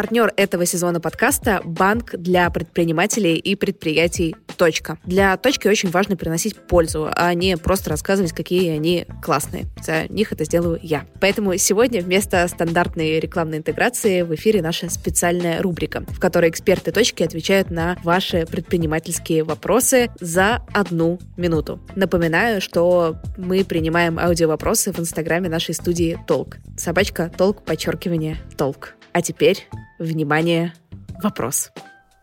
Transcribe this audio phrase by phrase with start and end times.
[0.00, 4.98] Партнер этого сезона подкаста– банк для предпринимателей и предприятий «Точка».
[5.06, 9.64] Для «Точки» очень важно приносить пользу, а не просто рассказывать, какие они классные.
[9.82, 11.06] За них это сделаю я.
[11.18, 17.22] Поэтому сегодня вместо стандартной рекламной интеграции в эфире наша специальная рубрика, в которой эксперты «Точки»
[17.22, 21.80] отвечают на ваши предпринимательские вопросы за одну минуту.
[21.96, 26.58] Напоминаю, что мы принимаем аудиовопросы в инстаграме нашей студии «Толк».
[26.76, 28.92] Собачка «Толк», подчеркивание «Толк».
[29.12, 29.66] А теперь,
[29.98, 30.74] внимание,
[31.22, 31.70] вопрос.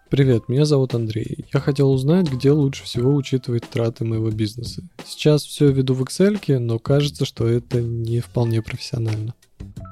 [0.09, 1.45] Привет, меня зовут Андрей.
[1.53, 4.81] Я хотел узнать, где лучше всего учитывать траты моего бизнеса.
[5.05, 9.33] Сейчас все веду в Excel, но кажется, что это не вполне профессионально.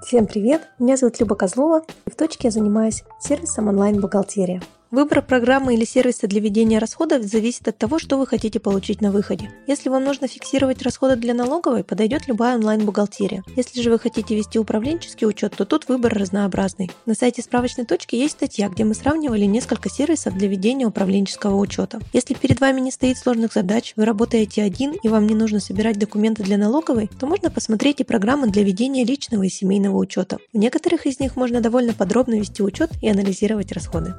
[0.08, 4.62] Всем привет, меня зовут Люба Козлова, и в точке я занимаюсь сервисом онлайн-бухгалтерия.
[4.96, 9.12] Выбор программы или сервиса для ведения расходов зависит от того, что вы хотите получить на
[9.12, 9.52] выходе.
[9.68, 13.44] Если вам нужно фиксировать расходы для налоговой, подойдет любая онлайн-бухгалтерия.
[13.58, 16.90] Если же вы хотите вести управленческий учет, то тут выбор разнообразный.
[17.06, 22.00] На сайте справочной точки есть статья, где мы сравнивали несколько сервисов для ведения управленческого учета.
[22.14, 26.00] Если перед вами не стоит сложных задач, вы работаете один и вам не нужно собирать
[26.00, 30.38] документы для налоговой, то можно посмотреть и программы для ведения личного и семейного учета.
[30.54, 34.16] В некоторых из них можно довольно подробно вести учет и анализировать расходы.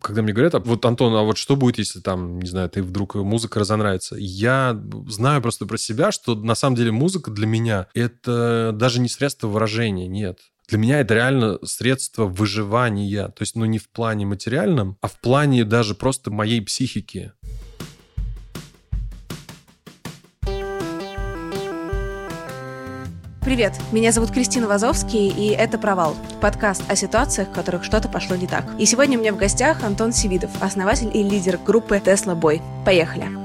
[0.00, 2.82] Когда мне говорят, а вот, Антон, а вот что будет, если там, не знаю, ты
[2.82, 4.16] вдруг музыка разонравится?
[4.18, 9.08] Я знаю просто про себя, что на самом деле музыка для меня это даже не
[9.08, 10.38] средство выражения, нет.
[10.68, 13.26] Для меня это реально средство выживания.
[13.28, 17.32] То есть, ну, не в плане материальном, а в плане даже просто моей психики.
[23.50, 28.36] Привет, меня зовут Кристина Вазовский, и это «Провал»— подкаст о ситуациях, в которых что-то пошло
[28.36, 28.64] не так.
[28.78, 32.62] И сегодня у меня в гостях Антон Севидов, основатель и лидер группы Tesla Boy.
[32.84, 33.39] Поехали!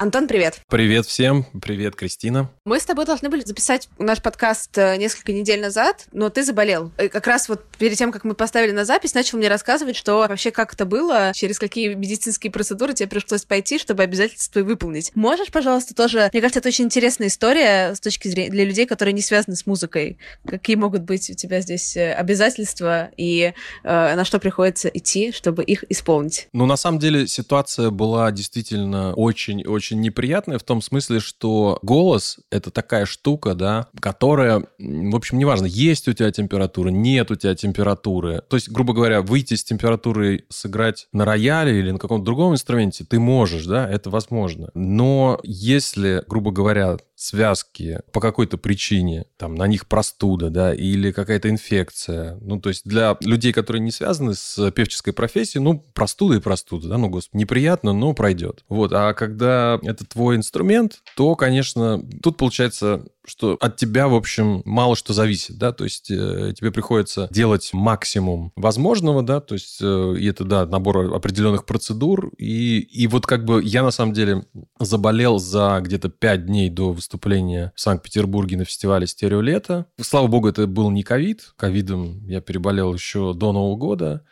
[0.00, 0.62] Антон, привет.
[0.66, 1.44] Привет всем.
[1.60, 2.50] Привет, Кристина.
[2.64, 6.90] Мы с тобой должны были записать наш подкаст э, несколько недель назад, но ты заболел.
[6.98, 10.16] И как раз вот перед тем, как мы поставили на запись, начал мне рассказывать, что
[10.16, 15.12] вообще как это было, через какие медицинские процедуры тебе пришлось пойти, чтобы обязательства выполнить.
[15.14, 16.30] Можешь, пожалуйста, тоже...
[16.32, 19.66] Мне кажется, это очень интересная история с точки зрения для людей, которые не связаны с
[19.66, 20.16] музыкой.
[20.46, 23.52] Какие могут быть у тебя здесь э, обязательства и
[23.84, 26.48] э, на что приходится идти, чтобы их исполнить?
[26.54, 32.38] Ну, на самом деле, ситуация была действительно очень-очень очень неприятное в том смысле, что голос—
[32.50, 37.54] это такая штука, да, которая, в общем, неважно, есть у тебя температура, нет у тебя
[37.54, 38.42] температуры.
[38.48, 43.04] То есть, грубо говоря, выйти с температурой сыграть на рояле или на каком-то другом инструменте
[43.04, 44.70] ты можешь, да, это возможно.
[44.74, 51.50] Но если, грубо говоря, связки по какой-то причине, там, на них простуда, да, или какая-то
[51.50, 52.38] инфекция.
[52.40, 56.88] Ну, то есть для людей, которые не связаны с певческой профессией, ну, простуда и простуда,
[56.88, 58.64] да, ну, господи, неприятно, но пройдет.
[58.70, 64.62] Вот, а когда это твой инструмент, то, конечно, тут получается что от тебя, в общем,
[64.64, 69.78] мало что зависит, да, то есть э, тебе приходится делать максимум возможного, да, то есть
[69.82, 74.12] э, и это, да, набор определенных процедур, и, и вот как бы я на самом
[74.12, 74.44] деле
[74.78, 79.86] заболел за где-то 5 дней до выступления в Санкт-Петербурге на фестивале «Стереолето».
[80.00, 84.24] Слава богу, это был не ковид, ковидом я переболел еще до Нового года,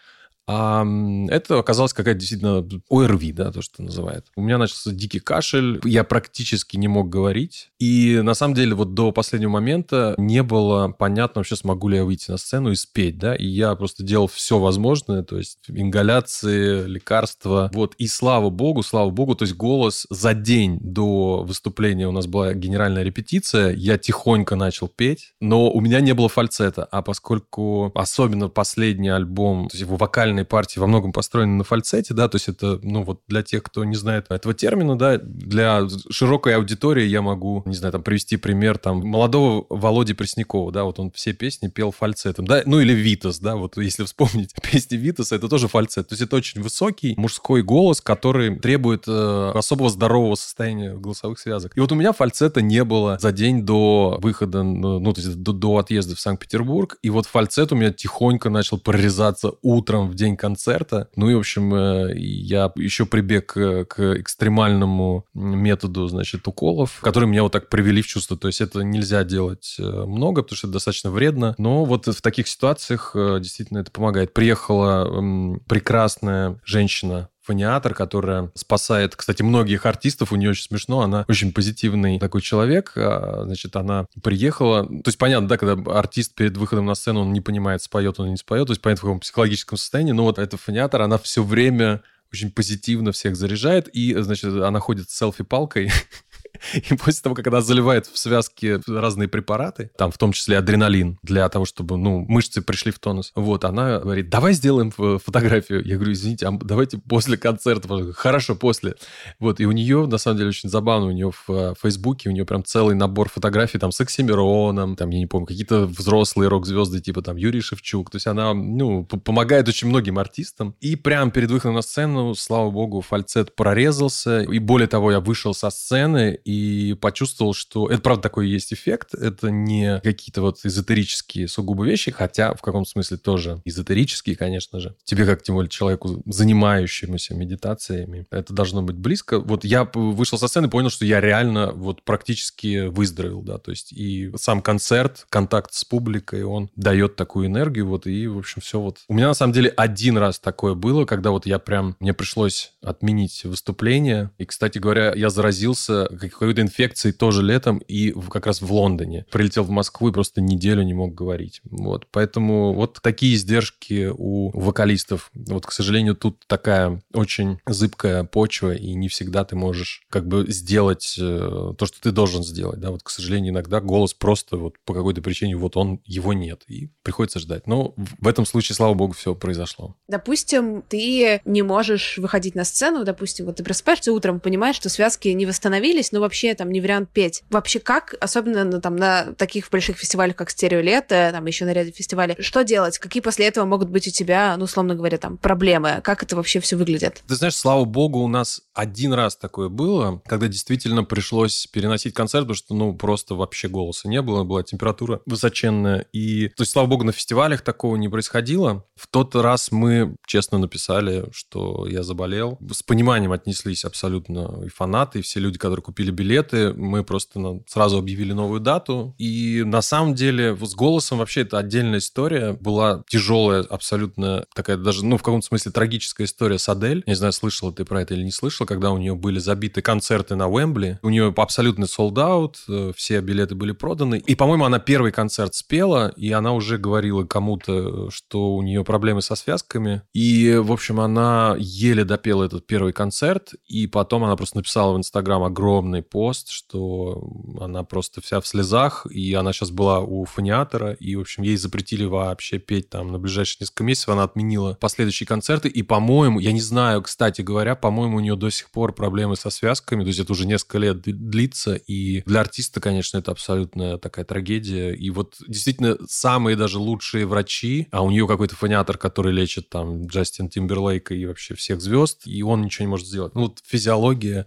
[0.48, 0.82] а
[1.28, 4.26] это оказалось какая-то действительно ОРВИ, да, то, что называют.
[4.34, 7.70] У меня начался дикий кашель, я практически не мог говорить.
[7.78, 12.04] И на самом деле вот до последнего момента не было понятно вообще, смогу ли я
[12.04, 13.34] выйти на сцену и спеть, да.
[13.34, 17.70] И я просто делал все возможное, то есть ингаляции, лекарства.
[17.74, 22.26] Вот, и слава богу, слава богу, то есть голос за день до выступления у нас
[22.26, 26.84] была генеральная репетиция, я тихонько начал петь, но у меня не было фальцета.
[26.84, 31.64] А поскольку особенно последний альбом, то есть его вокальный вокальные партии во многом построены на
[31.64, 35.18] фальцете, да, то есть это, ну, вот для тех, кто не знает этого термина, да,
[35.18, 40.84] для широкой аудитории я могу, не знаю, там, привести пример, там, молодого Володи Преснякова, да,
[40.84, 44.96] вот он все песни пел фальцетом, да, ну, или Витас, да, вот если вспомнить песни
[44.96, 49.90] Витаса, это тоже фальцет, то есть это очень высокий мужской голос, который требует э, особого
[49.90, 51.72] здорового состояния голосовых связок.
[51.76, 55.52] И вот у меня фальцета не было за день до выхода, ну то есть до,
[55.52, 60.27] до отъезда в Санкт-Петербург, и вот фальцет у меня тихонько начал прорезаться утром в день
[60.28, 61.08] день концерта.
[61.16, 67.42] Ну и, в общем, э, я еще прибег к экстремальному методу, значит, уколов, которые меня
[67.42, 68.36] вот так привели в чувство.
[68.36, 71.54] То есть это нельзя делать э, много, потому что это достаточно вредно.
[71.58, 74.34] Но вот в таких ситуациях э, действительно это помогает.
[74.34, 80.32] Приехала прекрасная женщина фониатор, которая спасает, кстати, многих артистов.
[80.32, 81.00] У нее очень смешно.
[81.00, 82.92] Она очень позитивный такой человек.
[82.94, 84.86] А, значит, она приехала.
[84.86, 88.26] То есть, понятно, да, когда артист перед выходом на сцену, он не понимает, споет он
[88.26, 88.66] или не споет.
[88.66, 90.12] То есть, понятно, в каком психологическом состоянии.
[90.12, 93.88] Но вот эта фониатор, она все время очень позитивно всех заряжает.
[93.88, 95.90] И, значит, она ходит с селфи-палкой
[96.74, 101.18] И после того, как она заливает в связки разные препараты, там в том числе адреналин,
[101.22, 105.84] для того, чтобы, ну, мышцы пришли в тонус, вот, она говорит, давай сделаем фотографию.
[105.84, 108.12] Я говорю, извините, а давайте после концерта.
[108.12, 108.94] Хорошо, после.
[109.38, 112.32] Вот, и у нее, на самом деле, очень забавно, у нее в э, Фейсбуке, у
[112.32, 117.00] нее прям целый набор фотографий, там, с Оксимироном, там, я не помню, какие-то взрослые рок-звезды,
[117.00, 118.10] типа, там, Юрий Шевчук.
[118.10, 120.74] То есть она, ну, помогает очень многим артистам.
[120.80, 124.42] И прям перед выходом на сцену, слава богу, фальцет прорезался.
[124.42, 129.14] И более того, я вышел со сцены, и почувствовал, что это правда такой есть эффект,
[129.14, 134.94] это не какие-то вот эзотерические сугубо вещи, хотя в каком смысле тоже эзотерические, конечно же.
[135.04, 139.38] Тебе, как тем более человеку, занимающемуся медитациями, это должно быть близко.
[139.40, 143.70] Вот я вышел со сцены и понял, что я реально вот практически выздоровел, да, то
[143.70, 148.60] есть и сам концерт, контакт с публикой, он дает такую энергию, вот, и, в общем,
[148.60, 148.98] все вот.
[149.08, 152.72] У меня, на самом деле, один раз такое было, когда вот я прям, мне пришлось
[152.82, 158.72] отменить выступление, и, кстати говоря, я заразился какой-то инфекцией тоже летом и как раз в
[158.72, 159.26] Лондоне.
[159.30, 161.60] Прилетел в Москву и просто неделю не мог говорить.
[161.64, 162.06] Вот.
[162.10, 165.30] Поэтому вот такие издержки у вокалистов.
[165.34, 170.46] Вот, к сожалению, тут такая очень зыбкая почва, и не всегда ты можешь как бы
[170.48, 172.80] сделать э, то, что ты должен сделать.
[172.80, 172.90] Да?
[172.90, 176.90] Вот, к сожалению, иногда голос просто вот по какой-то причине вот он, его нет, и
[177.02, 177.66] приходится ждать.
[177.66, 179.96] Но в этом случае, слава богу, все произошло.
[180.08, 185.28] Допустим, ты не можешь выходить на сцену, допустим, вот ты просыпаешься утром, понимаешь, что связки
[185.28, 187.42] не восстановились, но вообще там не вариант петь.
[187.50, 191.72] Вообще как, особенно на, там, на таких больших фестивалях, как Стерео Лето, там еще на
[191.72, 192.98] ряде фестивалей, что делать?
[192.98, 196.00] Какие после этого могут быть у тебя, ну, условно говоря, там, проблемы?
[196.02, 197.22] Как это вообще все выглядит?
[197.26, 202.44] Ты знаешь, слава богу, у нас один раз такое было, когда действительно пришлось переносить концерт,
[202.44, 206.06] потому что, ну, просто вообще голоса не было, была температура высоченная.
[206.12, 208.84] И, то есть, слава богу, на фестивалях такого не происходило.
[208.96, 212.58] В тот раз мы честно написали, что я заболел.
[212.70, 216.72] С пониманием отнеслись абсолютно и фанаты, и все люди, которые купили билеты.
[216.72, 219.14] Мы просто сразу объявили новую дату.
[219.18, 222.52] И на самом деле с голосом вообще это отдельная история.
[222.52, 227.02] Была тяжелая, абсолютно такая даже, ну, в каком-то смысле трагическая история с Адель.
[227.06, 230.34] Не знаю, слышала ты про это или не слышала, когда у нее были забиты концерты
[230.34, 230.98] на Уэмбли.
[231.02, 234.18] У нее абсолютный sold out, э, все билеты были проданы.
[234.18, 239.22] И, по-моему, она первый концерт спела, и она уже говорила кому-то, что у нее проблемы
[239.22, 240.02] со связками.
[240.12, 244.98] И, в общем, она еле допела этот первый концерт, и потом она просто написала в
[244.98, 247.30] Инстаграм огромный пост, что
[247.60, 251.56] она просто вся в слезах, и она сейчас была у фониатора, и, в общем, ей
[251.56, 256.52] запретили вообще петь там на ближайшие несколько месяцев, она отменила последующие концерты, и, по-моему, я
[256.52, 260.20] не знаю, кстати говоря, по-моему, у нее до сих пор проблемы со связками, то есть
[260.20, 265.36] это уже несколько лет длится, и для артиста, конечно, это абсолютно такая трагедия, и вот
[265.46, 271.14] действительно самые даже лучшие врачи, а у нее какой-то фониатор, который лечит там Джастин Тимберлейка
[271.14, 273.34] и вообще всех звезд, и он ничего не может сделать.
[273.34, 274.46] Ну, вот физиология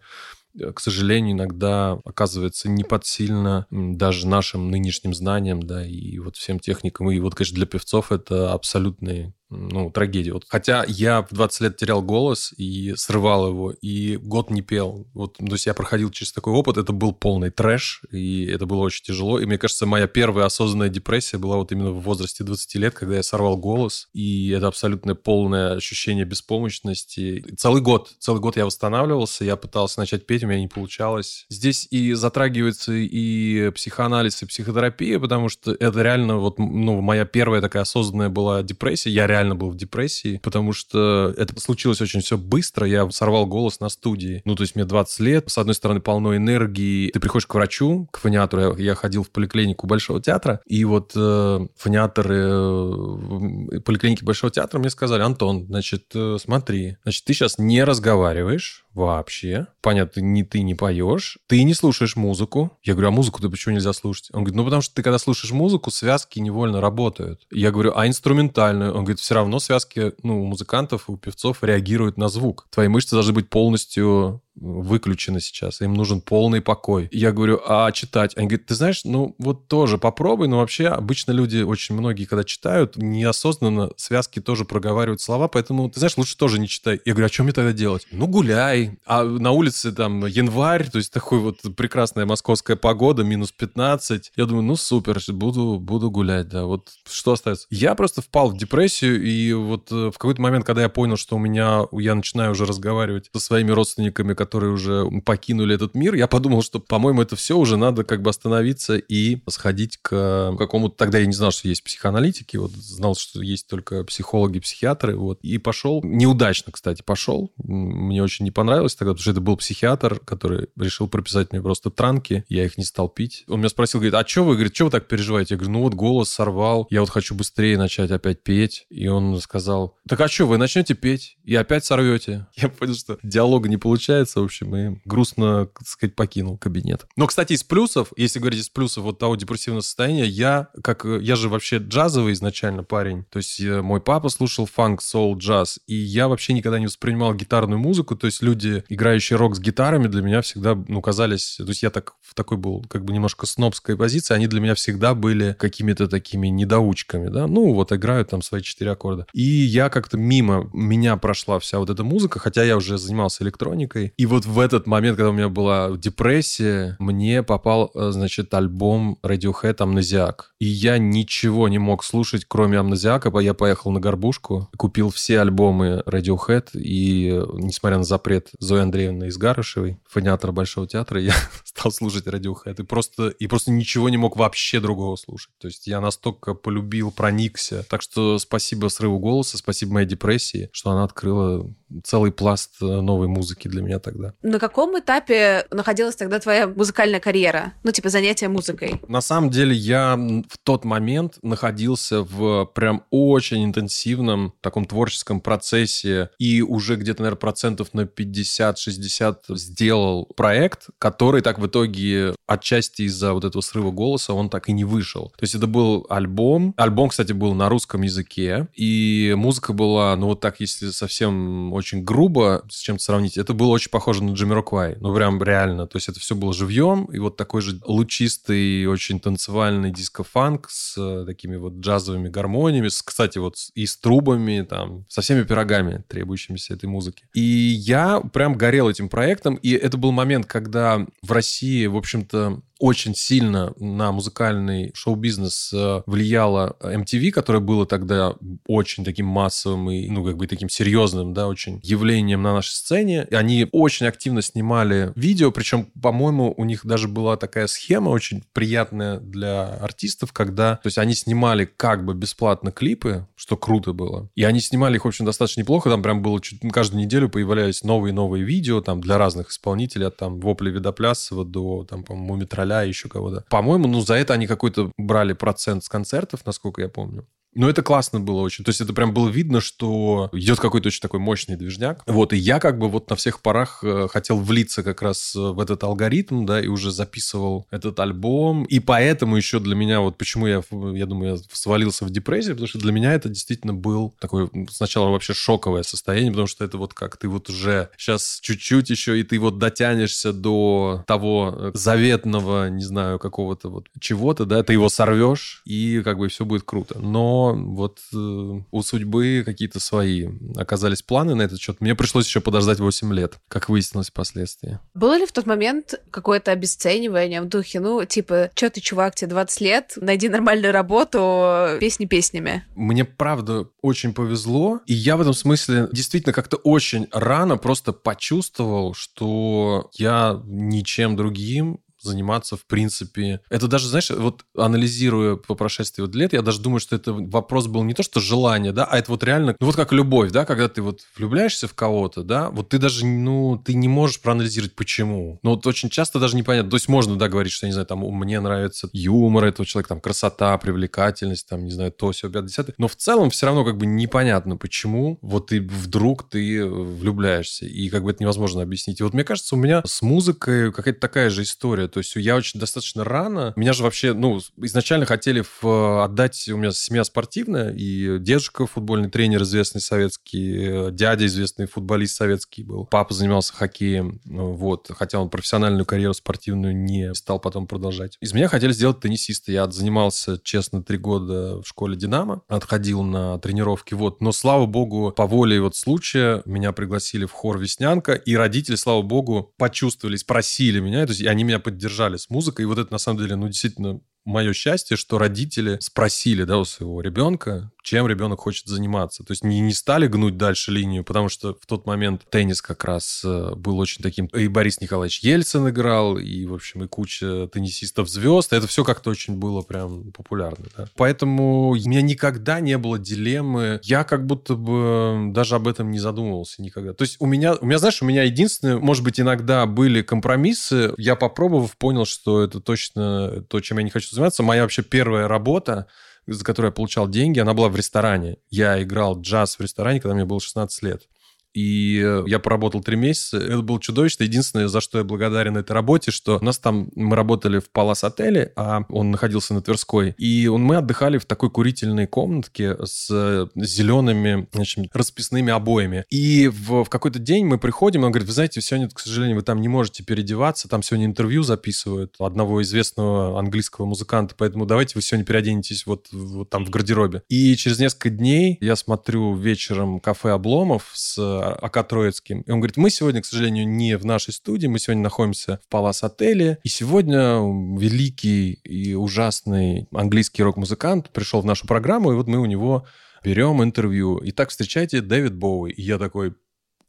[0.75, 7.09] к сожалению, иногда оказывается не подсильно даже нашим нынешним знаниям, да, и вот всем техникам.
[7.11, 10.33] И вот, конечно, для певцов это абсолютный ну, трагедия.
[10.33, 15.05] Вот, хотя я в 20 лет терял голос и срывал его, и год не пел.
[15.13, 18.79] Вот, то есть я проходил через такой опыт, это был полный трэш, и это было
[18.79, 19.39] очень тяжело.
[19.39, 23.17] И мне кажется, моя первая осознанная депрессия была вот именно в возрасте 20 лет, когда
[23.17, 27.19] я сорвал голос, и это абсолютное полное ощущение беспомощности.
[27.19, 31.45] И целый год, целый год я восстанавливался, я пытался начать петь, у меня не получалось.
[31.49, 37.61] Здесь и затрагивается и психоанализ, и психотерапия, потому что это реально вот, ну, моя первая
[37.61, 39.09] такая осознанная была депрессия.
[39.09, 42.87] Я реально реально был в депрессии, потому что это случилось очень все быстро.
[42.87, 44.41] Я сорвал голос на студии.
[44.45, 47.09] Ну, то есть мне 20 лет, с одной стороны, полно энергии.
[47.09, 48.75] Ты приходишь к врачу, к фониатору.
[48.77, 54.79] Я, я ходил в поликлинику Большого театра, и вот э, фониаторы э, поликлиники Большого театра
[54.79, 59.67] мне сказали, Антон, значит, э, смотри, значит, ты сейчас не разговариваешь, вообще.
[59.81, 62.77] Понятно, ни ты не поешь, ты не слушаешь музыку.
[62.83, 64.29] Я говорю, а музыку-то почему нельзя слушать?
[64.33, 67.41] Он говорит, ну потому что ты когда слушаешь музыку, связки невольно работают.
[67.51, 68.91] Я говорю, а инструментальную?
[68.91, 72.67] Он говорит, все равно связки, ну, у музыкантов, у певцов реагируют на звук.
[72.69, 77.09] Твои мышцы должны быть полностью выключены сейчас, им нужен полный покой.
[77.11, 78.35] Я говорю, а читать?
[78.35, 82.43] Они говорят, ты знаешь, ну вот тоже попробуй, но вообще обычно люди, очень многие, когда
[82.43, 86.99] читают, неосознанно связки тоже проговаривают слова, поэтому, ты знаешь, лучше тоже не читай.
[87.05, 88.07] Я говорю, а что мне тогда делать?
[88.11, 88.99] Ну, гуляй.
[89.05, 94.33] А на улице там январь, то есть такой вот прекрасная московская погода, минус 15.
[94.35, 96.65] Я думаю, ну супер, буду, буду гулять, да.
[96.65, 97.67] Вот что остается?
[97.69, 101.35] Я просто впал в депрессию, и вот э, в какой-то момент, когда я понял, что
[101.35, 106.27] у меня, я начинаю уже разговаривать со своими родственниками, которые уже покинули этот мир, я
[106.27, 110.95] подумал, что, по-моему, это все уже надо как бы остановиться и сходить к какому-то...
[110.95, 115.39] Тогда я не знал, что есть психоаналитики, вот знал, что есть только психологи, психиатры, вот.
[115.43, 117.51] И пошел, неудачно, кстати, пошел.
[117.57, 121.91] Мне очень не понравилось тогда, потому что это был психиатр, который решил прописать мне просто
[121.91, 123.43] транки, я их не стал пить.
[123.47, 125.53] Он меня спросил, говорит, а что вы, говорит, что вы так переживаете?
[125.53, 128.87] Я говорю, ну вот голос сорвал, я вот хочу быстрее начать опять петь.
[128.89, 132.47] И он сказал, так а что, вы начнете петь и опять сорвете?
[132.55, 137.05] Я понял, что диалога не получается, в общем, и грустно, так сказать, покинул кабинет.
[137.15, 141.35] Но, кстати, из плюсов, если говорить из плюсов вот того депрессивного состояния, я, как, я
[141.35, 145.95] же вообще джазовый изначально парень, то есть э, мой папа слушал фанк, соул, джаз, и
[145.95, 150.21] я вообще никогда не воспринимал гитарную музыку, то есть люди, играющие рок с гитарами, для
[150.21, 153.97] меня всегда, ну, казались, то есть я так в такой был, как бы немножко снобской
[153.97, 158.61] позиции, они для меня всегда были какими-то такими недоучками, да, ну, вот играют там свои
[158.61, 159.27] четыре аккорда.
[159.33, 164.13] И я как-то мимо меня прошла вся вот эта музыка, хотя я уже занимался электроникой,
[164.21, 169.17] и вот в этот момент, когда у меня была депрессия, мне попал, э, значит, альбом
[169.23, 175.09] Radiohead «Амнезиак», и я ничего не мог слушать, кроме «Амнезиака», я поехал на горбушку, купил
[175.09, 181.19] все альбомы Radiohead, и, э, несмотря на запрет Зои Андреевны из Гарышевой, фониатора Большого театра,
[181.19, 185.49] я стал слушать Radiohead и просто, и просто ничего не мог вообще другого слушать.
[185.59, 187.83] То есть я настолько полюбил, проникся.
[187.89, 191.67] Так что спасибо срыву голоса, спасибо моей депрессии, что она открыла
[192.03, 194.33] целый пласт э, новой музыки для меня тогда.
[194.41, 197.73] На каком этапе находилась тогда твоя музыкальная карьера?
[197.83, 199.01] Ну, типа занятия музыкой?
[199.07, 206.29] На самом деле я в тот момент находился в прям очень интенсивном таком творческом процессе
[206.37, 213.33] и уже где-то, наверное, процентов на 50-60 сделал проект, который так в итоге отчасти из-за
[213.33, 215.29] вот этого срыва голоса он так и не вышел.
[215.37, 216.73] То есть это был альбом.
[216.77, 222.03] Альбом, кстати, был на русском языке, и музыка была, ну вот так, если совсем очень
[222.03, 224.97] грубо с чем-то сравнить, это было очень похоже на Джамироквай.
[224.99, 225.87] Ну, прям реально.
[225.87, 230.95] То есть это все было живьем, и вот такой же лучистый, очень танцевальный диско-фанк с
[230.97, 236.03] э, такими вот джазовыми гармониями, с, кстати, вот и с трубами, там, со всеми пирогами,
[236.07, 237.25] требующимися этой музыки.
[237.33, 242.61] И я прям горел этим проектом, и это был момент, когда в России, в общем-то,
[242.81, 248.33] очень сильно на музыкальный шоу-бизнес э, влияла MTV, которое было тогда
[248.65, 253.27] очень таким массовым и, ну, как бы таким серьезным, да, очень явлением на нашей сцене.
[253.29, 258.43] И они очень активно снимали видео, причем, по-моему, у них даже была такая схема очень
[258.51, 264.27] приятная для артистов, когда, то есть они снимали как бы бесплатно клипы, что круто было.
[264.33, 267.83] И они снимали их, в общем, достаточно неплохо, там прям было чуть, каждую неделю появлялись
[267.83, 272.87] новые-новые видео, там, для разных исполнителей, от там Вопли Видоплясова до, там, по-моему, Мумитроля и
[272.87, 273.45] еще кого-то.
[273.49, 277.27] По-моему, ну, за это они какой-то брали процент с концертов, насколько я помню.
[277.53, 278.63] Ну, это классно было очень.
[278.63, 282.03] То есть это прям было видно, что идет какой-то очень такой мощный движняк.
[282.07, 285.59] Вот, и я как бы вот на всех парах э, хотел влиться как раз в
[285.59, 288.63] этот алгоритм, да, и уже записывал этот альбом.
[288.63, 292.67] И поэтому еще для меня, вот почему я, я думаю, я свалился в депрессию, потому
[292.67, 296.93] что для меня это действительно был такой сначала вообще шоковое состояние, потому что это вот
[296.93, 302.69] как ты вот уже сейчас чуть-чуть еще, и ты вот дотянешься до того э, заветного,
[302.69, 306.97] не знаю, какого-то вот чего-то, да, ты его сорвешь, и как бы все будет круто.
[306.99, 311.81] Но вот э, у судьбы какие-то свои оказались планы на этот счет.
[311.81, 314.79] Мне пришлось еще подождать 8 лет, как выяснилось впоследствии.
[314.93, 319.31] Было ли в тот момент какое-то обесценивание в духе, ну, типа, что ты, чувак, тебе
[319.31, 322.65] 20 лет, найди нормальную работу, песни песнями?
[322.75, 328.93] Мне, правда, очень повезло, и я в этом смысле действительно как-то очень рано просто почувствовал,
[328.93, 333.41] что я ничем другим заниматься, в принципе.
[333.49, 337.67] Это даже, знаешь, вот анализируя по прошествии вот лет, я даже думаю, что это вопрос
[337.67, 340.45] был не то, что желание, да, а это вот реально, ну вот как любовь, да,
[340.45, 344.75] когда ты вот влюбляешься в кого-то, да, вот ты даже, ну, ты не можешь проанализировать,
[344.75, 345.39] почему.
[345.43, 346.71] Но вот очень часто даже непонятно.
[346.71, 349.89] То есть можно, да, говорить, что, я не знаю, там, мне нравится юмор этого человека,
[349.89, 353.77] там, красота, привлекательность, там, не знаю, то, все, 50 Но в целом все равно как
[353.77, 357.65] бы непонятно, почему вот ты вдруг ты влюбляешься.
[357.65, 358.99] И как бы это невозможно объяснить.
[358.99, 361.87] И вот мне кажется, у меня с музыкой какая-то такая же история.
[361.91, 363.53] То есть я очень достаточно рано...
[363.55, 366.47] Меня же вообще, ну, изначально хотели в, отдать...
[366.49, 372.85] У меня семья спортивная, и дедушка футбольный тренер известный советский, дядя известный футболист советский был.
[372.85, 374.89] Папа занимался хоккеем, вот.
[374.89, 378.17] Хотя он профессиональную карьеру спортивную не стал потом продолжать.
[378.21, 379.51] Из меня хотели сделать теннисиста.
[379.51, 384.21] Я занимался, честно, три года в школе «Динамо», отходил на тренировки, вот.
[384.21, 389.01] Но, слава богу, по воле вот случая меня пригласили в хор «Веснянка», и родители, слава
[389.01, 391.80] богу, почувствовали, спросили меня, то есть они меня поддержали
[392.17, 396.43] с музыкой, и вот это, на самом деле, ну, действительно мое счастье, что родители спросили,
[396.43, 399.23] да, у своего ребенка, чем ребенок хочет заниматься.
[399.23, 402.83] То есть не, не стали гнуть дальше линию, потому что в тот момент теннис как
[402.83, 404.27] раз э, был очень таким...
[404.27, 408.53] И Борис Николаевич Ельцин играл, и, в общем, и куча теннисистов звезд.
[408.53, 410.65] Это все как-то очень было прям популярно.
[410.77, 410.87] Да?
[410.95, 413.79] Поэтому у меня никогда не было дилеммы.
[413.83, 416.93] Я как будто бы даже об этом не задумывался никогда.
[416.93, 420.93] То есть у меня, у меня знаешь, у меня единственное, может быть, иногда были компромиссы.
[420.97, 424.43] Я попробовав, понял, что это точно то, чем я не хочу заниматься.
[424.43, 425.87] Моя вообще первая работа
[426.27, 428.37] за которую я получал деньги, она была в ресторане.
[428.49, 431.07] Я играл джаз в ресторане, когда мне было 16 лет.
[431.53, 433.37] И э, я поработал три месяца.
[433.37, 434.23] Это было чудовищно.
[434.23, 438.03] Единственное, за что я благодарен этой работе, что у нас там, мы работали в Палас
[438.03, 440.15] отеле, а он находился на Тверской.
[440.17, 446.05] И мы отдыхали в такой курительной комнатке с зелеными, значит, расписными обоями.
[446.09, 449.43] И в, в какой-то день мы приходим, он говорит, вы знаете, сегодня, к сожалению, вы
[449.43, 455.01] там не можете переодеваться, там сегодня интервью записывают одного известного английского музыканта, поэтому давайте вы
[455.01, 457.23] сегодня переоденетесь вот, вот там в гардеробе.
[457.29, 461.17] И через несколько дней я смотрю вечером кафе Обломов с
[461.49, 462.41] АК Троицким.
[462.41, 465.69] И он говорит, мы сегодня, к сожалению, не в нашей студии, мы сегодня находимся в
[465.69, 467.39] Палас отеле, и сегодня
[467.77, 472.85] великий и ужасный английский рок-музыкант пришел в нашу программу, и вот мы у него
[473.23, 474.19] берем интервью.
[474.25, 475.71] Итак, встречайте Дэвид Боуи.
[475.71, 476.33] И я такой,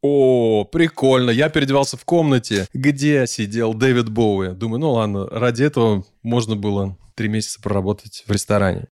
[0.01, 1.31] о, прикольно.
[1.31, 4.49] Я переодевался в комнате, где сидел Дэвид Боуи.
[4.49, 8.89] Думаю, ну ладно, ради этого можно было три месяца проработать в ресторане.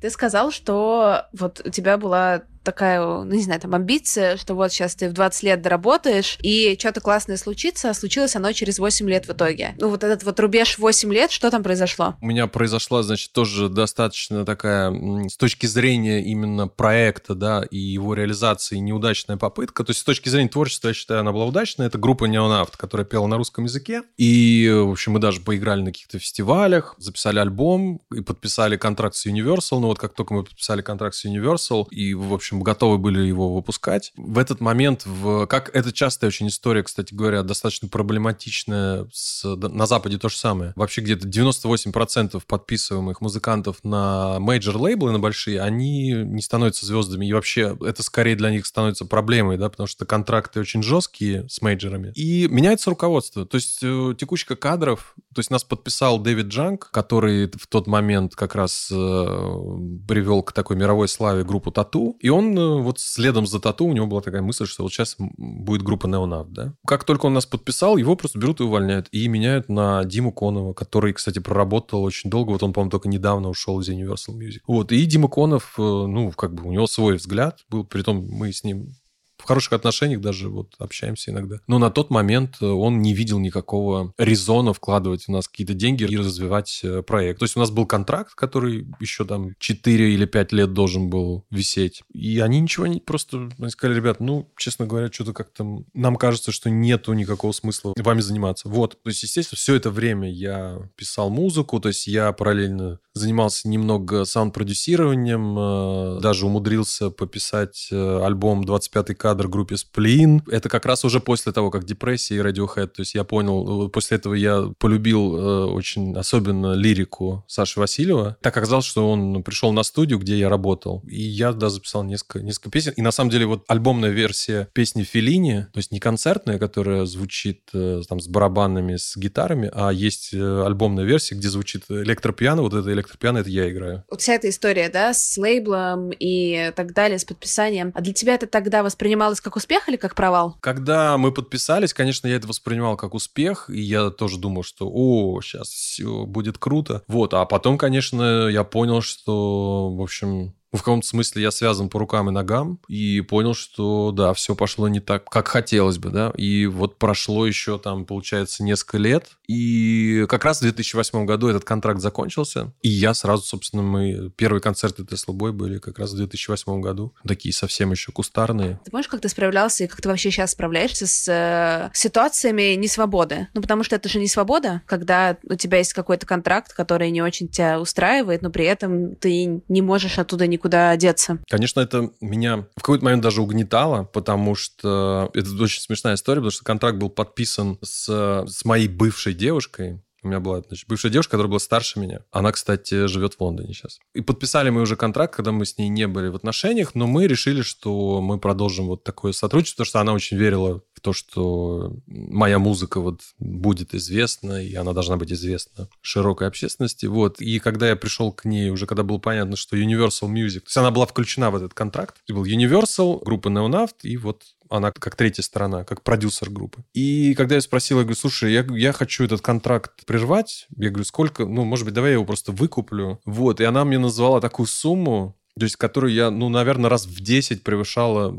[0.00, 4.72] Ты сказал, что вот у тебя была такая, ну, не знаю, там, амбиция, что вот
[4.72, 9.08] сейчас ты в 20 лет доработаешь, и что-то классное случится, а случилось оно через 8
[9.08, 9.74] лет в итоге.
[9.78, 12.16] Ну, вот этот вот рубеж 8 лет, что там произошло?
[12.20, 14.90] У меня произошла, значит, тоже достаточно такая,
[15.28, 19.84] с точки зрения именно проекта, да, и его реализации неудачная попытка.
[19.84, 21.86] То есть с точки зрения творчества, я считаю, она была удачная.
[21.86, 24.02] Это группа Неонавт, которая пела на русском языке.
[24.16, 29.26] И, в общем, мы даже поиграли на каких-то фестивалях, записали альбом и подписали контракт с
[29.26, 29.80] Universal.
[29.80, 33.26] Ну, вот как только мы подписали контракт с Universal, и, в общем, общем, готовы были
[33.26, 34.12] его выпускать.
[34.16, 39.86] В этот момент, в, как это частая очень история, кстати говоря, достаточно проблематичная, с, на
[39.86, 40.72] Западе то же самое.
[40.76, 47.26] Вообще где-то 98% подписываемых музыкантов на major-лейблы, на большие, они не становятся звездами.
[47.26, 51.62] И вообще это скорее для них становится проблемой, да, потому что контракты очень жесткие с
[51.62, 52.12] major ами.
[52.14, 53.46] И меняется руководство.
[53.46, 58.34] То есть э, текучка кадров, то есть нас подписал Дэвид Джанк, который в тот момент
[58.34, 62.16] как раз э, привел к такой мировой славе группу Тату.
[62.20, 64.92] И он он э, вот следом за Тату, у него была такая мысль, что вот
[64.92, 66.74] сейчас будет группа Неонавт, да.
[66.86, 69.08] Как только он нас подписал, его просто берут и увольняют.
[69.12, 72.50] И меняют на Диму Конова, который, кстати, проработал очень долго.
[72.50, 74.60] Вот он, по-моему, только недавно ушел из Universal Music.
[74.66, 74.92] Вот.
[74.92, 77.84] И Дима Конов, э, ну, как бы у него свой взгляд был.
[77.84, 78.94] Притом мы с ним
[79.40, 81.56] в хороших отношениях даже вот общаемся иногда.
[81.66, 86.04] Но на тот момент э, он не видел никакого резона вкладывать в нас какие-то деньги
[86.04, 87.40] и развивать э, проект.
[87.40, 91.44] То есть у нас был контракт, который еще там 4 или 5 лет должен был
[91.50, 92.02] висеть.
[92.12, 93.00] И они ничего не...
[93.00, 95.84] Просто они сказали, ребят, ну, честно говоря, что-то как-то...
[95.94, 98.68] Нам кажется, что нету никакого смысла вами заниматься.
[98.68, 98.98] Вот.
[99.02, 104.24] То есть, естественно, все это время я писал музыку, то есть я параллельно занимался немного
[104.24, 110.42] саунд-продюсированием, э, даже умудрился пописать альбом «25-й кадр» группе Сплин.
[110.50, 112.88] Это как раз уже после того, как депрессия и Radiohead.
[112.88, 118.36] То есть я понял, после этого я полюбил э, очень особенно лирику Саши Васильева.
[118.40, 121.02] Так оказалось, что он пришел на студию, где я работал.
[121.06, 122.92] И я, да, записал несколько, несколько песен.
[122.96, 127.60] И на самом деле вот альбомная версия песни Филини, то есть не концертная, которая звучит
[127.72, 132.62] э, там с барабанами, с гитарами, а есть э, альбомная версия, где звучит электропиано.
[132.62, 134.02] Вот это электропиано, это я играю.
[134.10, 137.92] Вот вся эта история, да, с лейблом и так далее, с подписанием.
[137.94, 140.56] А для тебя это тогда воспринималось воспринималось как успех или как провал?
[140.60, 145.40] Когда мы подписались, конечно, я это воспринимал как успех, и я тоже думал, что, о,
[145.42, 147.02] сейчас все будет круто.
[147.06, 151.98] Вот, а потом, конечно, я понял, что, в общем, в каком-то смысле я связан по
[151.98, 156.32] рукам и ногам, и понял, что, да, все пошло не так, как хотелось бы, да,
[156.36, 161.64] и вот прошло еще там, получается, несколько лет, и как раз в 2008 году этот
[161.64, 166.16] контракт закончился, и я сразу, собственно, мы, первые концерты Tesla Boy были как раз в
[166.16, 168.80] 2008 году, такие совсем еще кустарные.
[168.84, 173.48] Ты помнишь, как ты справлялся и как ты вообще сейчас справляешься с э, ситуациями несвободы?
[173.54, 177.22] Ну, потому что это же не свобода, когда у тебя есть какой-то контракт, который не
[177.22, 181.38] очень тебя устраивает, но при этом ты не можешь оттуда никуда деться.
[181.48, 186.50] Конечно, это меня в какой-то момент даже угнетало, потому что это очень смешная история, потому
[186.50, 191.32] что контракт был подписан с, с моей бывшей девушкой, у меня была значит, бывшая девушка,
[191.32, 192.20] которая была старше меня.
[192.30, 193.98] Она, кстати, живет в Лондоне сейчас.
[194.14, 197.26] И подписали мы уже контракт, когда мы с ней не были в отношениях, но мы
[197.26, 202.58] решили, что мы продолжим вот такое сотрудничество, потому что она очень верила то, что моя
[202.58, 207.06] музыка вот будет известна, и она должна быть известна широкой общественности.
[207.06, 207.40] Вот.
[207.40, 210.76] И когда я пришел к ней, уже когда было понятно, что Universal Music, то есть
[210.76, 215.42] она была включена в этот контракт, был Universal, группа Neonaft, и вот она как третья
[215.42, 216.84] сторона, как продюсер группы.
[216.94, 221.04] И когда я спросил, я говорю, слушай, я, я хочу этот контракт прервать, я говорю,
[221.04, 223.20] сколько, ну, может быть, давай я его просто выкуплю.
[223.24, 227.20] Вот, и она мне назвала такую сумму, то есть которую я, ну, наверное, раз в
[227.20, 228.32] 10 превышала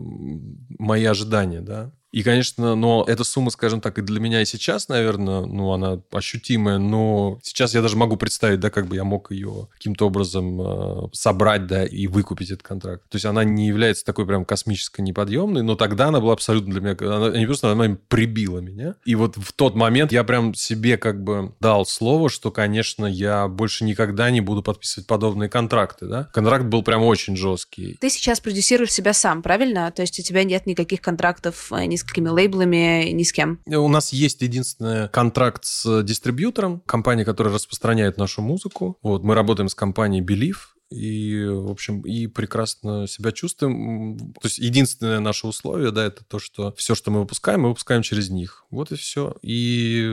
[0.80, 1.91] мои ожидания, да.
[2.12, 6.02] И, конечно, но эта сумма, скажем так, и для меня и сейчас, наверное, ну, она
[6.12, 10.62] ощутимая, но сейчас я даже могу представить, да, как бы я мог ее каким-то образом
[10.62, 13.04] э, собрать, да, и выкупить этот контракт.
[13.10, 16.82] То есть она не является такой прям космической неподъемной, но тогда она была абсолютно для
[16.82, 18.95] меня, она, не просто она прибила меня.
[19.06, 23.47] И вот в тот момент я прям себе как бы дал слово, что, конечно, я
[23.47, 26.30] больше никогда не буду подписывать подобные контракты, да.
[26.34, 27.97] Контракт был прям очень жесткий.
[28.02, 29.91] Ты сейчас продюсируешь себя сам, правильно?
[29.91, 33.59] То есть у тебя нет никаких контрактов э, ни с какими лейблами, ни с кем.
[33.65, 38.97] У нас есть единственный контракт с дистрибьютором, компания, которая распространяет нашу музыку.
[39.01, 40.57] Вот, мы работаем с компанией Believe,
[40.91, 44.17] и, в общем, и прекрасно себя чувствуем.
[44.34, 48.01] То есть единственное наше условие, да, это то, что все, что мы выпускаем, мы выпускаем
[48.01, 48.65] через них.
[48.69, 49.36] Вот и все.
[49.41, 50.04] И,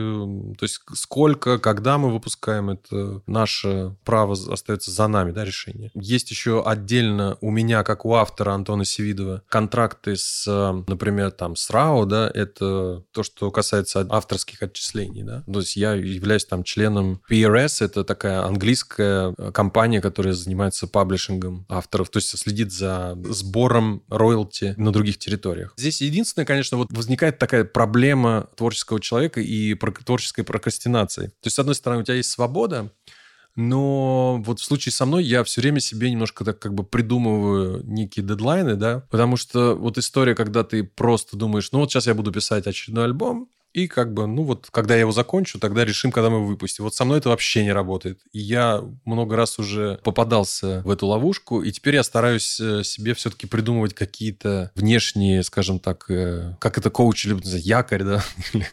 [0.57, 5.91] то есть сколько, когда мы выпускаем, это наше право остается за нами, да, решение.
[5.93, 10.45] Есть еще отдельно у меня, как у автора Антона Севидова, контракты с,
[10.87, 15.43] например, там, с РАО, да, это то, что касается авторских отчислений, да.
[15.51, 21.65] То есть я являюсь там членом PRS, это такая английская компания, которая занимается занимается паблишингом
[21.69, 25.73] авторов, то есть следит за сбором роялти на других территориях.
[25.77, 31.27] Здесь единственное, конечно, вот возникает такая проблема творческого человека и творческой прокрастинации.
[31.27, 32.91] То есть, с одной стороны, у тебя есть свобода,
[33.55, 37.83] но вот в случае со мной я все время себе немножко так как бы придумываю
[37.85, 42.13] некие дедлайны, да, потому что вот история, когда ты просто думаешь, ну вот сейчас я
[42.13, 46.11] буду писать очередной альбом, и как бы, ну вот, когда я его закончу, тогда решим,
[46.11, 46.83] когда мы его выпустим.
[46.83, 48.21] Вот со мной это вообще не работает.
[48.31, 53.13] И я много раз уже попадался в эту ловушку, и теперь я стараюсь э, себе
[53.13, 56.89] все-таки придумывать какие-то внешние, скажем так, э, как это
[57.29, 58.23] любят называть, якорь, да?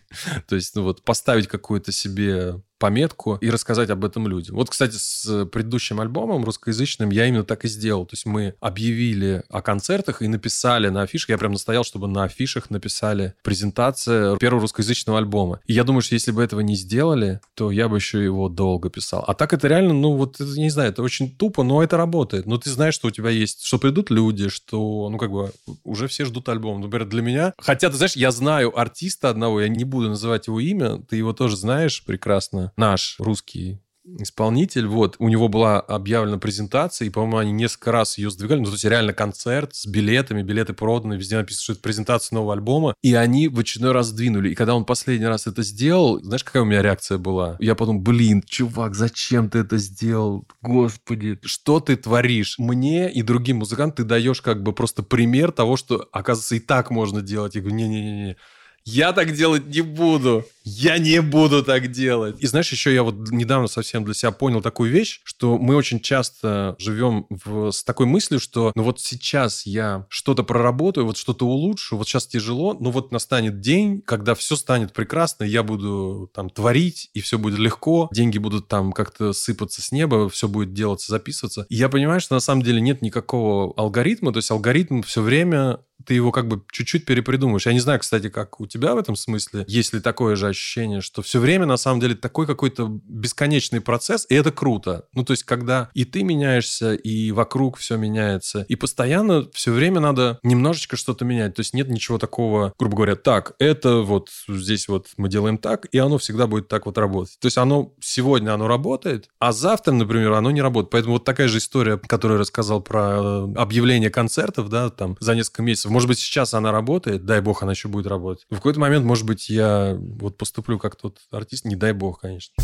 [0.49, 4.57] То есть, ну вот, поставить какую-то себе пометку и рассказать об этом людям.
[4.57, 8.07] Вот, кстати, с предыдущим альбомом русскоязычным я именно так и сделал.
[8.07, 12.25] То есть мы объявили о концертах и написали на афишах, я прям настоял, чтобы на
[12.25, 15.61] афишах написали презентация первого русскоязычного альбома.
[15.67, 18.91] И я думаю, что если бы этого не сделали, то я бы еще его долго
[18.91, 19.25] писал.
[19.27, 22.47] А так это реально, ну вот, это, не знаю, это очень тупо, но это работает.
[22.47, 25.53] Но ты знаешь, что у тебя есть, что придут люди, что, ну как бы,
[25.85, 26.81] уже все ждут альбом.
[26.81, 27.55] Например, для меня...
[27.59, 31.33] Хотя, ты знаешь, я знаю артиста одного, я не буду называть его имя, ты его
[31.33, 33.81] тоже знаешь прекрасно, наш русский
[34.19, 38.67] исполнитель, вот, у него была объявлена презентация, и, по-моему, они несколько раз ее сдвигали, ну,
[38.67, 42.95] то есть реально концерт с билетами, билеты проданы, везде написано, что это презентация нового альбома,
[43.03, 44.51] и они в очередной раз сдвинули.
[44.51, 47.57] И когда он последний раз это сделал, знаешь, какая у меня реакция была?
[47.59, 50.47] Я подумал, блин, чувак, зачем ты это сделал?
[50.63, 52.59] Господи, что ты творишь?
[52.59, 56.91] Мне и другим музыкантам ты даешь как бы просто пример того, что, оказывается, и так
[56.91, 57.55] можно делать.
[57.55, 58.37] Я говорю, не-не-не,
[58.85, 60.45] я так делать не буду.
[60.69, 62.37] Я не буду так делать.
[62.41, 66.01] И знаешь, еще я вот недавно совсем для себя понял такую вещь, что мы очень
[66.01, 71.47] часто живем в, с такой мыслью, что ну вот сейчас я что-то проработаю, вот что-то
[71.47, 76.51] улучшу, вот сейчас тяжело, но вот настанет день, когда все станет прекрасно, я буду там
[76.51, 81.13] творить, и все будет легко, деньги будут там как-то сыпаться с неба, все будет делаться,
[81.13, 81.65] записываться.
[81.69, 85.79] И я понимаю, что на самом деле нет никакого алгоритма, то есть алгоритм все время
[86.05, 87.67] ты его как бы чуть-чуть перепридумаешь.
[87.67, 91.01] Я не знаю, кстати, как у тебя в этом смысле, есть ли такое же ощущение,
[91.01, 95.05] что все время, на самом деле, такой какой-то бесконечный процесс, и это круто.
[95.13, 100.01] Ну, то есть, когда и ты меняешься, и вокруг все меняется, и постоянно все время
[100.01, 101.55] надо немножечко что-то менять.
[101.55, 105.87] То есть, нет ничего такого, грубо говоря, так, это вот здесь вот мы делаем так,
[105.93, 107.37] и оно всегда будет так вот работать.
[107.39, 110.91] То есть, оно сегодня оно работает, а завтра, например, оно не работает.
[110.91, 115.35] Поэтому вот такая же история, которую я рассказал про э, объявление концертов, да, там, за
[115.35, 115.91] несколько месяцев.
[115.91, 118.47] Может быть, сейчас она работает, дай бог, она еще будет работать.
[118.51, 122.55] В какой-то момент, может быть, я вот поступлю как тот артист, не дай бог, конечно.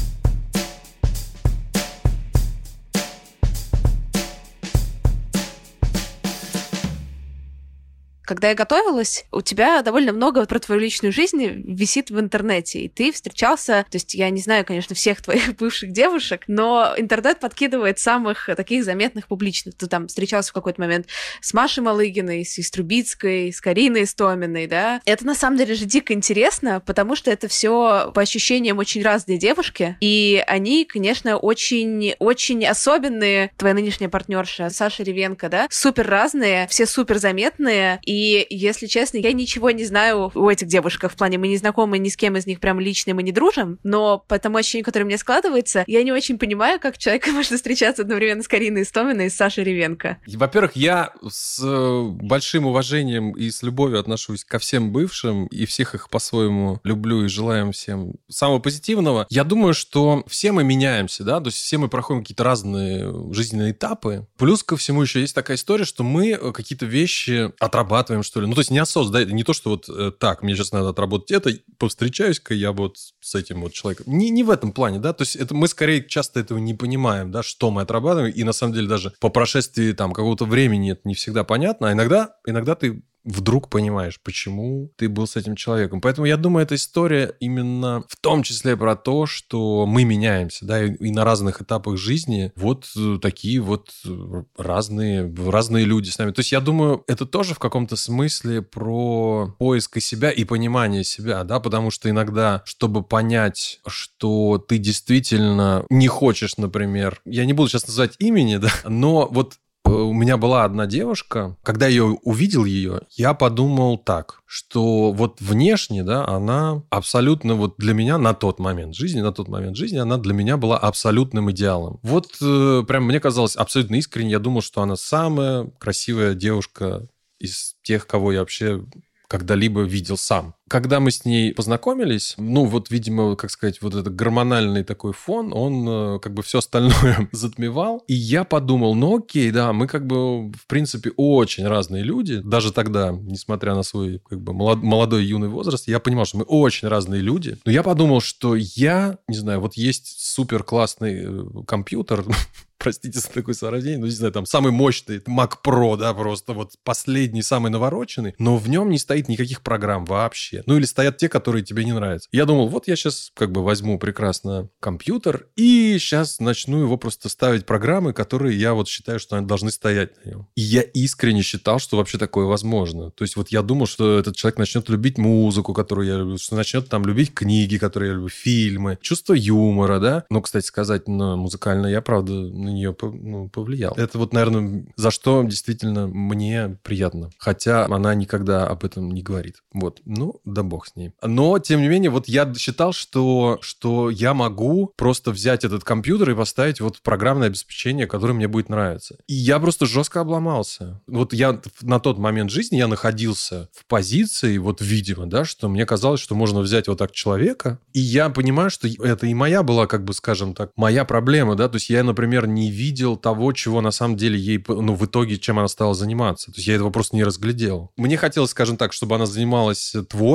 [8.24, 12.88] Когда я готовилась, у тебя довольно много про твою личную жизнь висит в интернете, и
[12.88, 17.98] ты встречался, то есть я не знаю, конечно, всех твоих бывших девушек, но интернет подкидывает
[17.98, 19.74] самых таких заметных публичных.
[19.76, 21.06] Ты там встречался в какой-то момент
[21.40, 25.00] с Машей Малыгиной, с Иструбицкой, с Кариной Истоминой, да.
[25.04, 29.38] Это на самом деле же дико интересно, потому что это все по ощущениям очень разные
[29.38, 33.50] девушки, и они, конечно, очень, очень особенные.
[33.56, 39.16] Твоя нынешняя партнерша Саша Ревенко, да, супер разные, все супер заметные, и и, если честно,
[39.18, 41.11] я ничего не знаю у этих девушек.
[41.11, 43.80] В плане, мы не знакомы ни с кем из них прям лично, мы не дружим.
[43.82, 47.50] Но по тому ощущению, которое у меня складывается, я не очень понимаю, как человек может
[47.50, 50.18] встречаться одновременно с Кариной Истоминой и с Сашей Ревенко.
[50.28, 55.96] Во-первых, я с э, большим уважением и с любовью отношусь ко всем бывшим, и всех
[55.96, 59.26] их по-своему люблю и желаем всем самого позитивного.
[59.30, 63.72] Я думаю, что все мы меняемся, да, то есть все мы проходим какие-то разные жизненные
[63.72, 64.28] этапы.
[64.38, 68.46] Плюс ко всему еще есть такая история, что мы какие-то вещи отрабатываем отрабатываем, что ли.
[68.46, 70.90] Ну, то есть не осознанно, да, не то, что вот э, так, мне сейчас надо
[70.90, 74.06] отработать это, повстречаюсь-ка я вот с этим вот человеком.
[74.08, 77.30] Не, не в этом плане, да, то есть это мы скорее часто этого не понимаем,
[77.30, 81.02] да, что мы отрабатываем, и на самом деле даже по прошествии там какого-то времени это
[81.04, 86.00] не всегда понятно, а иногда, иногда ты вдруг понимаешь, почему ты был с этим человеком.
[86.00, 90.85] Поэтому я думаю, эта история именно в том числе про то, что мы меняемся, да,
[90.85, 96.18] и, и на разных этапах жизни вот э, такие вот э, разные, разные люди с
[96.18, 96.32] нами.
[96.32, 101.44] То есть я думаю, это тоже в каком-то смысле про поиск себя и понимание себя,
[101.44, 107.68] да, потому что иногда, чтобы понять, что ты действительно не хочешь, например, я не буду
[107.68, 109.58] сейчас называть имени, да, но вот
[109.92, 116.02] у меня была одна девушка, когда я увидел ее, я подумал так, что вот внешне,
[116.02, 120.18] да, она абсолютно вот для меня на тот момент жизни, на тот момент жизни, она
[120.18, 122.00] для меня была абсолютным идеалом.
[122.02, 127.74] Вот э, прям мне казалось абсолютно искренне, я думал, что она самая красивая девушка из
[127.83, 128.85] тех, кого я вообще
[129.33, 130.55] когда-либо видел сам.
[130.68, 135.53] Когда мы с ней познакомились, ну вот, видимо, как сказать, вот этот гормональный такой фон,
[135.53, 138.03] он э, как бы все остальное затмевал.
[138.07, 142.40] И я подумал, ну окей, да, мы как бы, в принципе, очень разные люди.
[142.42, 146.88] Даже тогда, несмотря на свой как бы молодой юный возраст, я понимал, что мы очень
[146.88, 147.59] разные люди.
[147.64, 152.25] Но я подумал, что я, не знаю, вот есть супер классный э, компьютер,
[152.83, 156.72] простите за такое сравнение, ну, не знаю, там самый мощный Mac Pro, да, просто вот
[156.85, 160.62] последний, самый навороченный, но в нем не стоит никаких программ вообще.
[160.66, 162.29] Ну, или стоят те, которые тебе не нравятся.
[162.33, 167.29] Я думал, вот я сейчас как бы возьму прекрасно компьютер и сейчас начну его просто
[167.29, 170.48] ставить программы, которые я вот считаю, что они должны стоять на нем.
[170.55, 173.11] И я искренне считал, что вообще такое возможно.
[173.11, 176.57] То есть вот я думал, что этот человек начнет любить музыку, которую я люблю, что
[176.57, 180.25] начнет там любить книги, которые я люблю, фильмы, чувство юмора, да.
[180.31, 183.94] Но, кстати сказать, на музыкально я, правда, нее ну, повлиял.
[183.96, 187.31] Это вот, наверное, за что действительно мне приятно.
[187.38, 189.62] Хотя она никогда об этом не говорит.
[189.72, 190.01] Вот.
[190.05, 191.12] Ну, да бог с ней.
[191.22, 196.31] Но, тем не менее, вот я считал, что, что я могу просто взять этот компьютер
[196.31, 199.16] и поставить вот программное обеспечение, которое мне будет нравиться.
[199.26, 201.00] И я просто жестко обломался.
[201.07, 205.87] Вот я на тот момент жизни я находился в позиции, вот, видимо, да, что мне
[205.87, 209.87] казалось, что можно взять вот так человека, и я понимаю, что это и моя была,
[209.87, 213.81] как бы, скажем так, моя проблема, да, то есть я, например, не видел того, чего
[213.81, 216.52] на самом деле ей, ну, в итоге, чем она стала заниматься.
[216.52, 217.90] То есть я этого просто не разглядел.
[217.96, 220.32] Мне хотелось, скажем так, чтобы она занималась творчеством,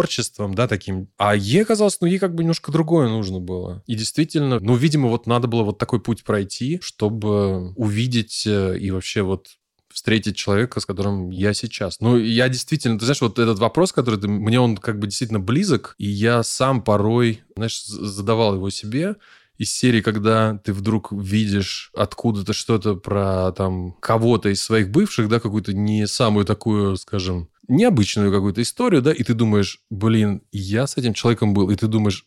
[0.53, 1.09] да, таким.
[1.17, 3.83] А ей казалось, ну, ей как бы немножко другое нужно было.
[3.87, 8.91] И действительно, ну, видимо, вот надо было вот такой путь пройти, чтобы увидеть э, и
[8.91, 9.47] вообще вот
[9.97, 11.99] встретить человека, с которым я сейчас.
[11.99, 15.39] Ну, я действительно, ты знаешь, вот этот вопрос, который ты, мне он как бы действительно
[15.39, 19.15] близок, и я сам порой, знаешь, задавал его себе,
[19.57, 25.39] из серии, когда ты вдруг видишь откуда-то что-то про там кого-то из своих бывших, да,
[25.39, 30.97] какую-то не самую такую, скажем, необычную какую-то историю, да, и ты думаешь, блин, я с
[30.97, 32.25] этим человеком был, и ты думаешь,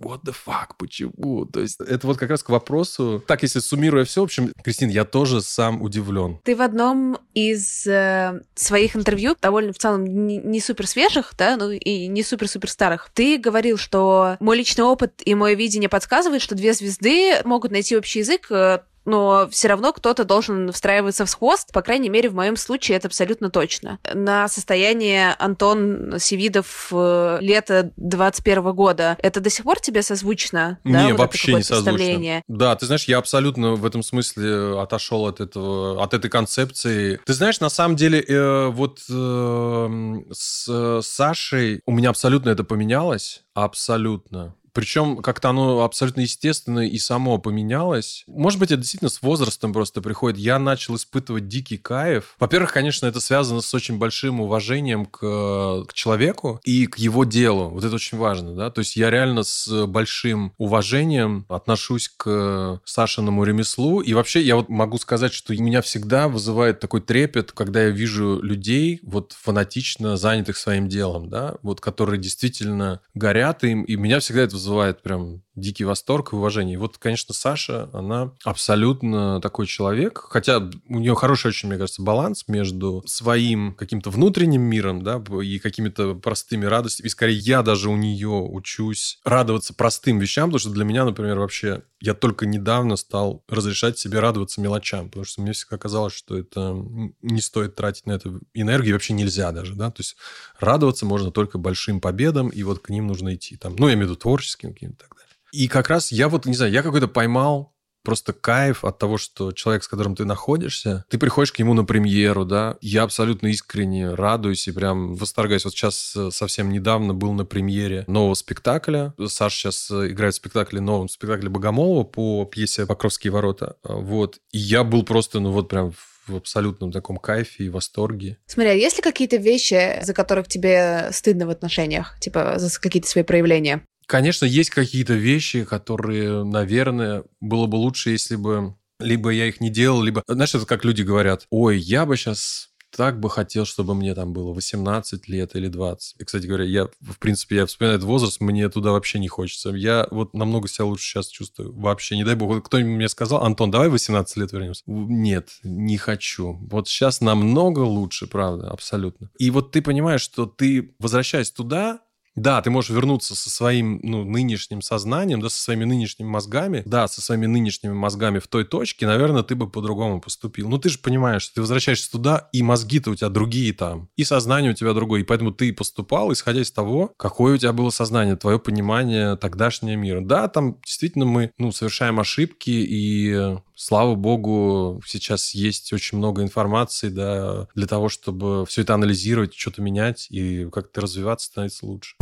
[0.00, 1.46] what the fuck, почему?
[1.46, 3.22] То есть это вот как раз к вопросу.
[3.26, 6.40] Так, если суммируя все, в общем, Кристин, я тоже сам удивлен.
[6.44, 11.56] Ты в одном из э, своих интервью, довольно в целом не, не супер свежих, да,
[11.56, 16.42] ну и не супер-супер старых, ты говорил, что мой личный опыт и мое видение подсказывает,
[16.42, 21.34] что две звезды могут найти общий язык э, но все равно кто-то должен встраиваться в
[21.34, 21.72] хвост.
[21.72, 23.98] По крайней мере, в моем случае это абсолютно точно.
[24.12, 30.78] На состояние Антон Севидов э, лета 21 года, это до сих пор тебе созвучно?
[30.84, 32.42] Не, да, вот вообще не созвучно.
[32.48, 37.20] Да, ты знаешь, я абсолютно в этом смысле отошел от этого, от этой концепции.
[37.24, 43.44] Ты знаешь, на самом деле, э, вот э, с Сашей у меня абсолютно это поменялось.
[43.54, 44.54] Абсолютно.
[44.74, 48.24] Причем как-то оно абсолютно естественно и само поменялось.
[48.26, 50.38] Может быть, это действительно с возрастом просто приходит.
[50.38, 52.34] Я начал испытывать дикий кайф.
[52.38, 57.70] Во-первых, конечно, это связано с очень большим уважением к, к человеку и к его делу.
[57.70, 58.70] Вот это очень важно, да.
[58.70, 64.00] То есть я реально с большим уважением отношусь к Сашиному ремеслу.
[64.00, 68.40] И вообще я вот могу сказать, что меня всегда вызывает такой трепет, когда я вижу
[68.42, 73.84] людей вот фанатично занятых своим делом, да, вот которые действительно горят им.
[73.84, 76.78] И меня всегда это вызывает прям дикий восторг и уважение.
[76.78, 82.44] Вот, конечно, Саша, она абсолютно такой человек, хотя у нее хороший очень, мне кажется, баланс
[82.48, 87.06] между своим каким-то внутренним миром, да, и какими-то простыми радостями.
[87.06, 91.38] И скорее я даже у нее учусь радоваться простым вещам, потому что для меня, например,
[91.38, 96.36] вообще я только недавно стал разрешать себе радоваться мелочам, потому что мне всегда казалось, что
[96.36, 96.76] это
[97.22, 100.16] не стоит тратить на это энергию, вообще нельзя даже, да, то есть
[100.58, 104.08] радоваться можно только большим победам, и вот к ним нужно идти там, ну, я имею
[104.08, 105.23] в виду творческим каким-то так.
[105.54, 109.52] И как раз я вот, не знаю, я какой-то поймал просто кайф от того, что
[109.52, 114.12] человек, с которым ты находишься, ты приходишь к нему на премьеру, да, я абсолютно искренне
[114.12, 115.64] радуюсь и прям восторгаюсь.
[115.64, 119.14] Вот сейчас э, совсем недавно был на премьере нового спектакля.
[119.26, 123.76] Саша сейчас э, играет в спектакле, новом спектакле Богомолова по пьесе «Покровские ворота».
[123.84, 124.40] Вот.
[124.50, 125.92] И я был просто, ну вот прям
[126.26, 128.38] в абсолютном таком кайфе и восторге.
[128.46, 132.18] Смотри, а есть ли какие-то вещи, за которых тебе стыдно в отношениях?
[132.20, 133.82] Типа за какие-то свои проявления?
[134.06, 139.70] Конечно, есть какие-то вещи, которые, наверное, было бы лучше, если бы либо я их не
[139.70, 140.22] делал, либо...
[140.26, 144.32] Знаешь, это как люди говорят, ой, я бы сейчас так бы хотел, чтобы мне там
[144.32, 146.16] было 18 лет или 20.
[146.20, 149.70] И, кстати говоря, я, в принципе, я вспоминаю этот возраст, мне туда вообще не хочется.
[149.70, 151.72] Я вот намного себя лучше сейчас чувствую.
[151.74, 154.82] Вообще, не дай бог, кто-нибудь мне сказал, Антон, давай 18 лет вернемся.
[154.86, 156.58] Нет, не хочу.
[156.70, 159.30] Вот сейчас намного лучше, правда, абсолютно.
[159.38, 162.00] И вот ты понимаешь, что ты, возвращаясь туда,
[162.36, 167.08] да, ты можешь вернуться со своим ну, нынешним сознанием, да, со своими нынешними мозгами, да,
[167.08, 170.68] со своими нынешними мозгами в той точке, наверное, ты бы по-другому поступил.
[170.68, 174.24] Ну, ты же понимаешь, что ты возвращаешься туда, и мозги-то у тебя другие там, и
[174.24, 177.90] сознание у тебя другое, и поэтому ты поступал, исходя из того, какое у тебя было
[177.90, 180.20] сознание, твое понимание тогдашнего мира.
[180.20, 187.08] Да, там действительно мы, ну, совершаем ошибки, и слава богу, сейчас есть очень много информации,
[187.08, 192.14] да, для того, чтобы все это анализировать, что-то менять и как-то развиваться, становиться лучше.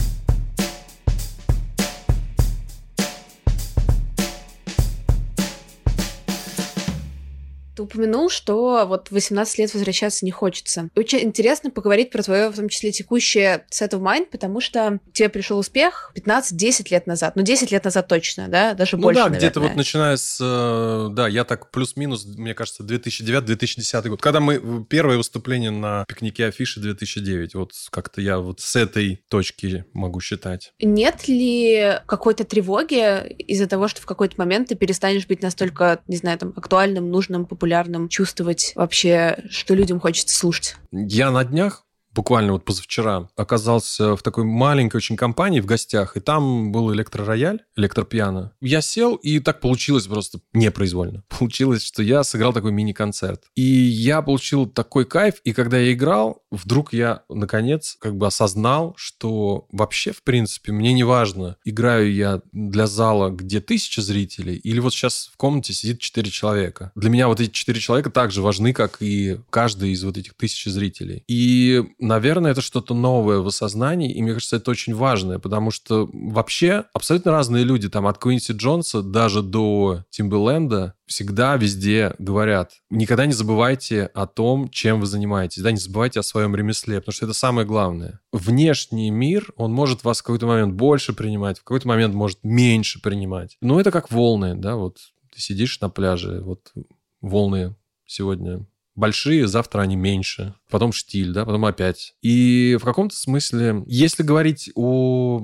[7.74, 10.90] Ты упомянул, что вот 18 лет возвращаться не хочется.
[10.94, 15.28] Очень интересно поговорить про твое, в том числе, текущее set of mind, потому что тебе
[15.28, 17.34] пришел успех 15-10 лет назад.
[17.34, 18.74] Ну, 10 лет назад точно, да?
[18.74, 20.38] Даже ну, больше, да, где-то вот начиная с...
[20.40, 24.20] Э, да, я так плюс-минус, мне кажется, 2009-2010 год.
[24.20, 24.84] Когда мы...
[24.84, 27.54] Первое выступление на пикнике афиши 2009.
[27.54, 30.72] Вот как-то я вот с этой точки могу считать.
[30.80, 36.16] Нет ли какой-то тревоги из-за того, что в какой-то момент ты перестанешь быть настолько, не
[36.16, 40.74] знаю, там, актуальным, нужным, популярным, популярным, чувствовать вообще, что людям хочется слушать.
[40.90, 46.20] Я на днях буквально вот позавчера оказался в такой маленькой очень компании в гостях, и
[46.20, 48.52] там был электророяль, электропиано.
[48.60, 51.24] Я сел, и так получилось просто непроизвольно.
[51.38, 53.44] Получилось, что я сыграл такой мини-концерт.
[53.54, 58.94] И я получил такой кайф, и когда я играл, вдруг я, наконец, как бы осознал,
[58.96, 64.80] что вообще, в принципе, мне не важно, играю я для зала, где тысяча зрителей, или
[64.80, 66.92] вот сейчас в комнате сидит четыре человека.
[66.94, 70.34] Для меня вот эти четыре человека так же важны, как и каждый из вот этих
[70.34, 71.24] тысячи зрителей.
[71.26, 76.10] И наверное, это что-то новое в осознании, и мне кажется, это очень важное, потому что
[76.12, 83.26] вообще абсолютно разные люди, там, от Квинси Джонса даже до Тимберленда, всегда везде говорят, никогда
[83.26, 87.26] не забывайте о том, чем вы занимаетесь, да, не забывайте о своем ремесле, потому что
[87.26, 88.20] это самое главное.
[88.32, 93.00] Внешний мир, он может вас в какой-то момент больше принимать, в какой-то момент может меньше
[93.00, 93.56] принимать.
[93.60, 94.98] Но это как волны, да, вот
[95.32, 96.72] ты сидишь на пляже, вот
[97.20, 102.14] волны сегодня большие, завтра они меньше, потом штиль, да, потом опять.
[102.22, 105.38] И в каком-то смысле, если говорить о,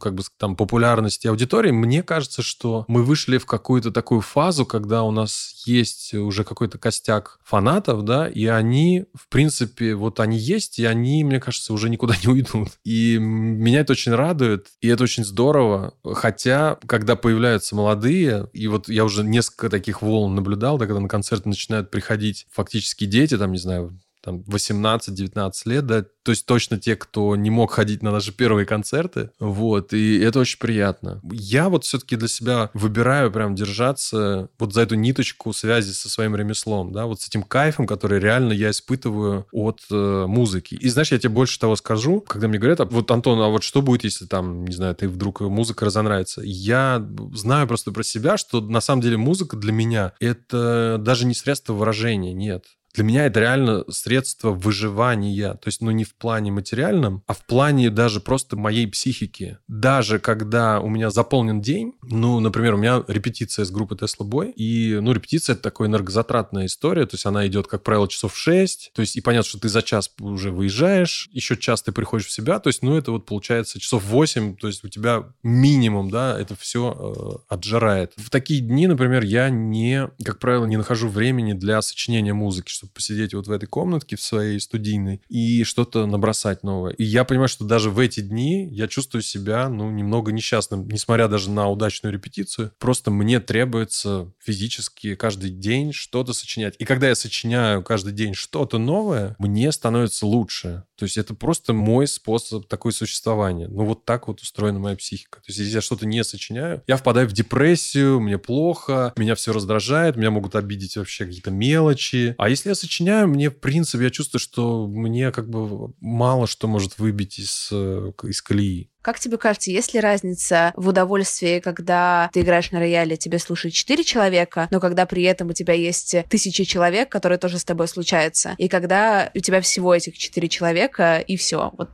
[0.00, 5.02] как бы, там, популярности аудитории, мне кажется, что мы вышли в какую-то такую фазу, когда
[5.02, 10.78] у нас есть уже какой-то костяк фанатов, да, и они, в принципе, вот они есть,
[10.78, 12.68] и они, мне кажется, уже никуда не уйдут.
[12.84, 15.94] И меня это очень радует, и это очень здорово.
[16.04, 21.08] Хотя, когда появляются молодые, и вот я уже несколько таких волн наблюдал, да, когда на
[21.08, 26.78] концерты начинают приходить фактически дети, там, не знаю, там 18-19 лет, да, то есть точно
[26.78, 31.20] те, кто не мог ходить на наши первые концерты, вот, и это очень приятно.
[31.30, 36.34] Я вот все-таки для себя выбираю прям держаться вот за эту ниточку связи со своим
[36.34, 40.74] ремеслом, да, вот с этим кайфом, который реально я испытываю от э, музыки.
[40.74, 43.62] И знаешь, я тебе больше того скажу, когда мне говорят, а вот, Антон, а вот
[43.62, 46.42] что будет, если там, не знаю, ты вдруг музыка разонравится?
[46.44, 51.34] Я знаю просто про себя, что на самом деле музыка для меня это даже не
[51.34, 52.64] средство выражения, нет.
[52.96, 55.52] Для меня это реально средство выживания.
[55.52, 59.58] То есть, ну, не в плане материальном, а в плане даже просто моей психики.
[59.68, 64.50] Даже когда у меня заполнен день, ну, например, у меня репетиция с группы Tesla Boy,
[64.52, 68.92] и, ну, репетиция— это такая энергозатратная история, то есть она идет, как правило, часов 6,
[68.94, 72.32] то есть и понятно, что ты за час уже выезжаешь, еще час ты приходишь в
[72.32, 76.38] себя, то есть, ну, это вот получается часов 8, то есть у тебя минимум, да,
[76.40, 78.14] это все э, отжирает.
[78.16, 82.85] В такие дни, например, я не, как правило, не нахожу времени для сочинения музыки, чтобы
[82.86, 86.92] чтобы посидеть вот в этой комнатке в своей студийной и что-то набросать новое.
[86.92, 91.28] И я понимаю, что даже в эти дни я чувствую себя, ну, немного несчастным, несмотря
[91.28, 92.72] даже на удачную репетицию.
[92.78, 96.74] Просто мне требуется физически каждый день что-то сочинять.
[96.78, 100.84] И когда я сочиняю каждый день что-то новое, мне становится лучше.
[100.96, 103.68] То есть это просто мой способ такой существования.
[103.68, 105.38] Ну, вот так вот устроена моя психика.
[105.40, 109.52] То есть если я что-то не сочиняю, я впадаю в депрессию, мне плохо, меня все
[109.52, 112.34] раздражает, меня могут обидеть вообще какие-то мелочи.
[112.38, 116.68] А если я сочиняю, мне, в принципе, я чувствую, что мне как бы мало что
[116.68, 118.90] может выбить из, э, из колеи.
[119.02, 123.74] Как тебе кажется, есть ли разница в удовольствии, когда ты играешь на рояле, тебе слушают
[123.74, 127.88] четыре человека, но когда при этом у тебя есть тысячи человек, которые тоже с тобой
[127.88, 131.90] случаются, и когда у тебя всего этих четыре человека, и все, вот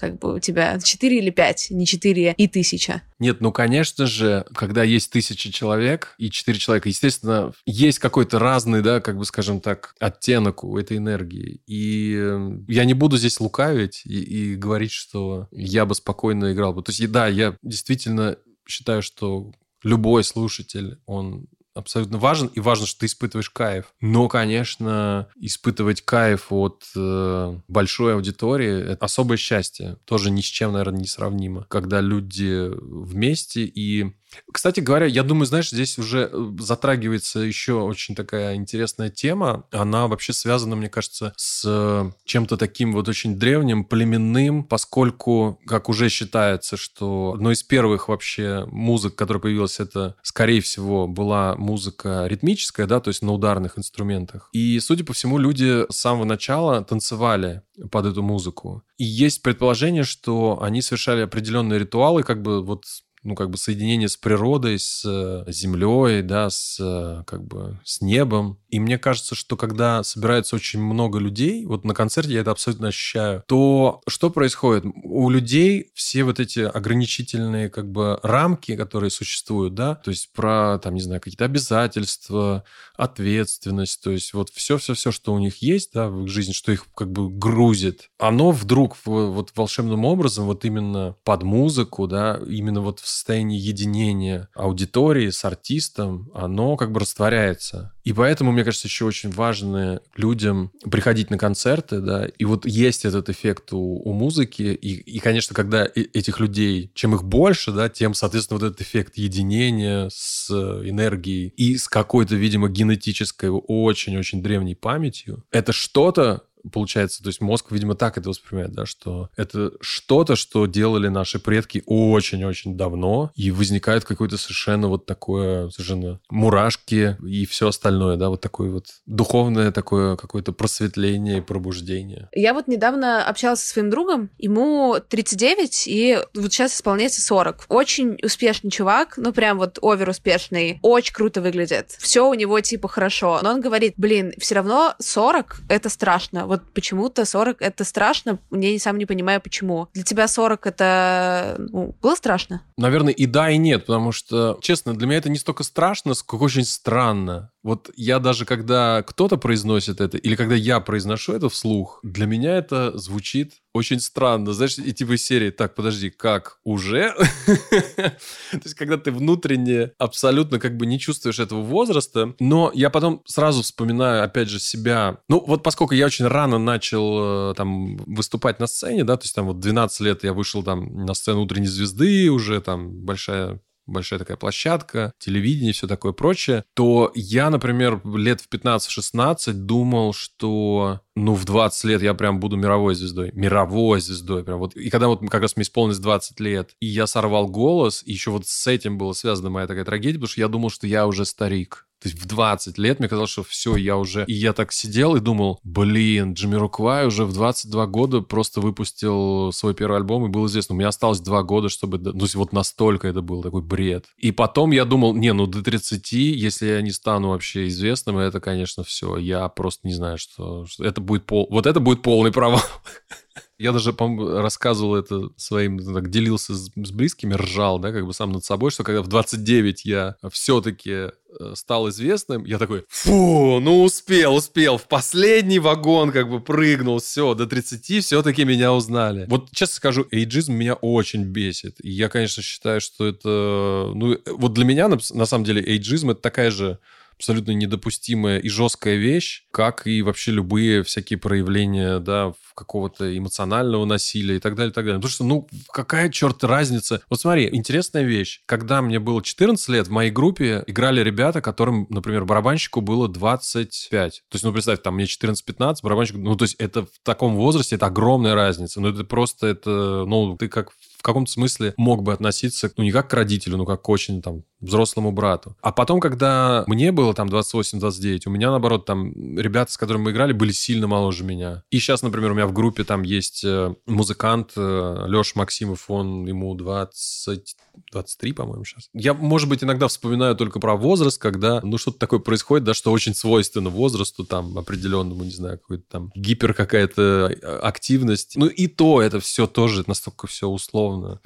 [0.00, 3.02] как бы у тебя 4 или 5, не 4 и тысяча.
[3.18, 8.80] Нет, ну, конечно же, когда есть тысяча человек и четыре человека, естественно, есть какой-то разный,
[8.80, 11.60] да, как бы, скажем так, оттенок у этой энергии.
[11.66, 16.72] И э, я не буду здесь лукавить и, и говорить, что я бы спокойно играл
[16.72, 16.82] бы.
[16.82, 23.00] То есть, да, я действительно считаю, что любой слушатель, он абсолютно важен, и важно, что
[23.00, 23.94] ты испытываешь кайф.
[24.00, 29.96] Но, конечно, испытывать кайф от э, большой аудитории— это особое счастье.
[30.04, 31.66] Тоже ни с чем, наверное, не сравнимо.
[31.68, 34.12] Когда люди вместе и
[34.50, 39.64] кстати говоря, я думаю, знаешь, здесь уже э, затрагивается еще очень такая интересная тема.
[39.70, 45.88] Она вообще связана, мне кажется, с э, чем-то таким вот очень древним, племенным, поскольку, как
[45.88, 52.26] уже считается, что одной из первых вообще музык, которая появилась, это, скорее всего, была музыка
[52.26, 54.48] ритмическая, да, то есть на ударных инструментах.
[54.52, 58.82] И, судя по всему, люди с самого начала танцевали под эту музыку.
[58.98, 62.84] И есть предположение, что они совершали определенные ритуалы, как бы вот
[63.22, 68.00] ну, как бы соединение с природой, с э, землей, да, с, э, как бы, с
[68.00, 68.58] небом.
[68.70, 72.88] И мне кажется, что когда собирается очень много людей, вот на концерте я это абсолютно
[72.88, 74.84] ощущаю, то что происходит?
[75.02, 80.78] У людей все вот эти ограничительные, как бы, рамки, которые существуют, да, то есть про,
[80.82, 82.64] там, не знаю, какие-то обязательства,
[82.96, 86.86] ответственность, то есть вот все-все-все, что у них есть, да, в их жизни, что их,
[86.94, 93.00] как бы, грузит, оно вдруг вот волшебным образом, вот именно под музыку, да, именно вот
[93.00, 97.92] в состоянии единения аудитории с артистом, оно как бы растворяется.
[98.04, 103.04] И поэтому, мне кажется, еще очень важно людям приходить на концерты, да, и вот есть
[103.04, 107.88] этот эффект у, у музыки, и, и, конечно, когда этих людей, чем их больше, да,
[107.88, 114.74] тем, соответственно, вот этот эффект единения с энергией и с какой-то, видимо, генетической очень-очень древней
[114.74, 120.36] памятью, это что-то, получается, то есть мозг, видимо, так это воспринимает, да, что это что-то,
[120.36, 127.46] что делали наши предки очень-очень давно, и возникает какое-то совершенно вот такое, совершенно мурашки и
[127.46, 132.28] все остальное, да, вот такое вот духовное такое какое-то просветление и пробуждение.
[132.32, 137.66] Я вот недавно общалась со своим другом, ему 39, и вот сейчас исполняется 40.
[137.68, 141.96] Очень успешный чувак, ну прям вот овер успешный, очень круто выглядит.
[141.98, 146.62] Все у него типа хорошо, но он говорит, блин, все равно 40 это страшно Вот
[146.74, 149.86] почему-то 40 это страшно, я сам не понимаю, почему.
[149.94, 152.62] Для тебя 40 это ну, было страшно?
[152.76, 156.42] Наверное, и да, и нет, потому что, честно, для меня это не столько страшно, сколько
[156.42, 157.52] очень странно.
[157.62, 162.56] Вот я даже, когда кто-то произносит это, или когда я произношу это вслух, для меня
[162.56, 164.52] это звучит очень странно.
[164.52, 167.14] Знаешь, и типа серии, так, подожди, как, уже?
[167.46, 173.22] То есть, когда ты внутренне абсолютно как бы не чувствуешь этого возраста, но я потом
[173.26, 175.18] сразу вспоминаю, опять же, себя.
[175.28, 179.34] Ну, вот поскольку я очень рано начал э, там выступать на сцене, да, то есть
[179.34, 183.60] там вот 12 лет я вышел там на сцену «Утренней звезды», уже там большая
[183.90, 191.00] большая такая площадка, телевидение, все такое прочее, то я, например, лет в 15-16 думал, что
[191.16, 193.30] ну, в 20 лет я прям буду мировой звездой.
[193.34, 194.44] Мировой звездой.
[194.44, 194.76] Прям вот.
[194.76, 198.30] И когда вот как раз мне исполнилось 20 лет, и я сорвал голос, и еще
[198.30, 201.24] вот с этим была связана моя такая трагедия, потому что я думал, что я уже
[201.24, 201.86] старик.
[202.02, 204.24] То есть в 20 лет мне казалось, что все, я уже...
[204.24, 209.52] И я так сидел и думал, блин, Джимми Руквай уже в 22 года просто выпустил
[209.52, 210.74] свой первый альбом и был известен.
[210.74, 211.98] У меня осталось 2 года, чтобы...
[211.98, 214.06] Ну, вот настолько это был такой бред.
[214.16, 218.40] И потом я думал, не, ну до 30, если я не стану вообще известным, это,
[218.40, 219.18] конечно, все.
[219.18, 220.64] Я просто не знаю, что...
[220.78, 221.48] Это будет пол...
[221.50, 222.62] Вот это будет полный провал.
[223.58, 228.14] Я даже, по рассказывал это своим, так, делился с, с близкими, ржал, да, как бы
[228.14, 231.10] сам над собой, что когда в 29 я все-таки э,
[231.54, 237.34] стал известным, я такой, фу, ну успел, успел, в последний вагон как бы прыгнул, все,
[237.34, 239.26] до 30 все-таки меня узнали.
[239.28, 241.76] Вот честно скажу, эйджизм меня очень бесит.
[241.84, 246.10] И я, конечно, считаю, что это, ну, вот для меня, на, на самом деле, эйджизм
[246.10, 246.78] это такая же
[247.20, 254.36] абсолютно недопустимая и жесткая вещь, как и вообще любые всякие проявления, да, какого-то эмоционального насилия
[254.36, 254.98] и так далее, и так далее.
[254.98, 257.02] Потому что, ну, какая черт разница?
[257.08, 258.40] Вот смотри, интересная вещь.
[258.46, 264.22] Когда мне было 14 лет, в моей группе играли ребята, которым, например, барабанщику было 25.
[264.28, 267.76] То есть, ну, представь, там мне 14-15, барабанщику, ну, то есть это в таком возрасте,
[267.76, 268.80] это огромная разница.
[268.80, 272.92] Ну, это просто, это, ну, ты как в каком-то смысле мог бы относиться, ну, не
[272.92, 275.56] как к родителю, но как к очень там взрослому брату.
[275.60, 280.10] А потом, когда мне было там 28-29, у меня, наоборот, там ребята, с которыми мы
[280.12, 281.62] играли, были сильно моложе меня.
[281.70, 286.26] И сейчас, например, у меня в группе там есть э, музыкант э, Леша Максимов, он
[286.26, 287.56] ему 20
[287.92, 288.88] 23, по-моему, сейчас.
[288.92, 292.92] Я, может быть, иногда вспоминаю только про возраст, когда, ну, что-то такое происходит, да, что
[292.92, 298.36] очень свойственно возрасту, там, определенному, не знаю, какой-то там гипер какая-то э, активность.
[298.36, 301.20] Ну, и то это все тоже настолько все условно.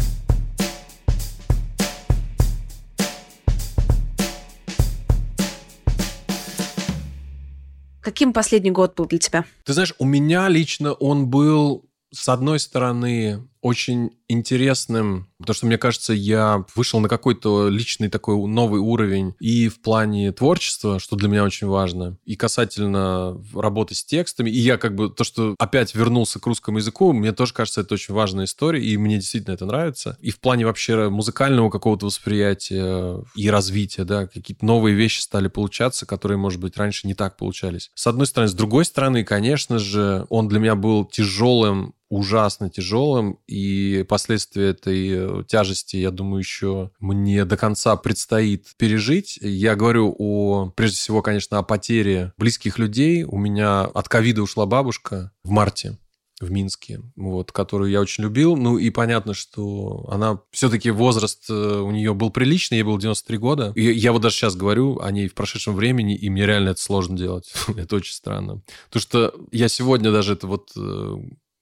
[8.04, 9.44] Каким последний год был для тебя?
[9.64, 15.78] Ты знаешь, у меня лично он был, с одной стороны, очень интересным, потому что, мне
[15.78, 21.28] кажется, я вышел на какой-то личный такой новый уровень и в плане творчества, что для
[21.28, 24.50] меня очень важно, и касательно работы с текстами.
[24.50, 27.94] И я как бы то, что опять вернулся к русскому языку, мне тоже кажется, это
[27.94, 30.18] очень важная история, и мне действительно это нравится.
[30.20, 36.04] И в плане вообще музыкального какого-то восприятия и развития, да, какие-то новые вещи стали получаться,
[36.04, 37.90] которые, может быть, раньше не так получались.
[37.94, 38.48] С одной стороны.
[38.48, 45.08] С другой стороны, конечно же, он для меня был тяжелым ужасно тяжелым, и последствия этой
[45.10, 49.38] э, тяжести, я думаю, еще мне до конца предстоит пережить.
[49.40, 53.24] Я говорю о, прежде всего, конечно, о потере близких людей.
[53.24, 55.98] У меня от ковида ушла бабушка в марте
[56.40, 58.56] в Минске, вот, которую я очень любил.
[58.56, 63.38] Ну и понятно, что она все-таки возраст э, у нее был приличный, ей было 93
[63.38, 63.72] года.
[63.74, 66.80] И я вот даже сейчас говорю о ней в прошедшем времени, и мне реально это
[66.80, 67.52] сложно делать.
[67.76, 68.62] это очень странно.
[68.86, 71.16] Потому что я сегодня даже это вот э,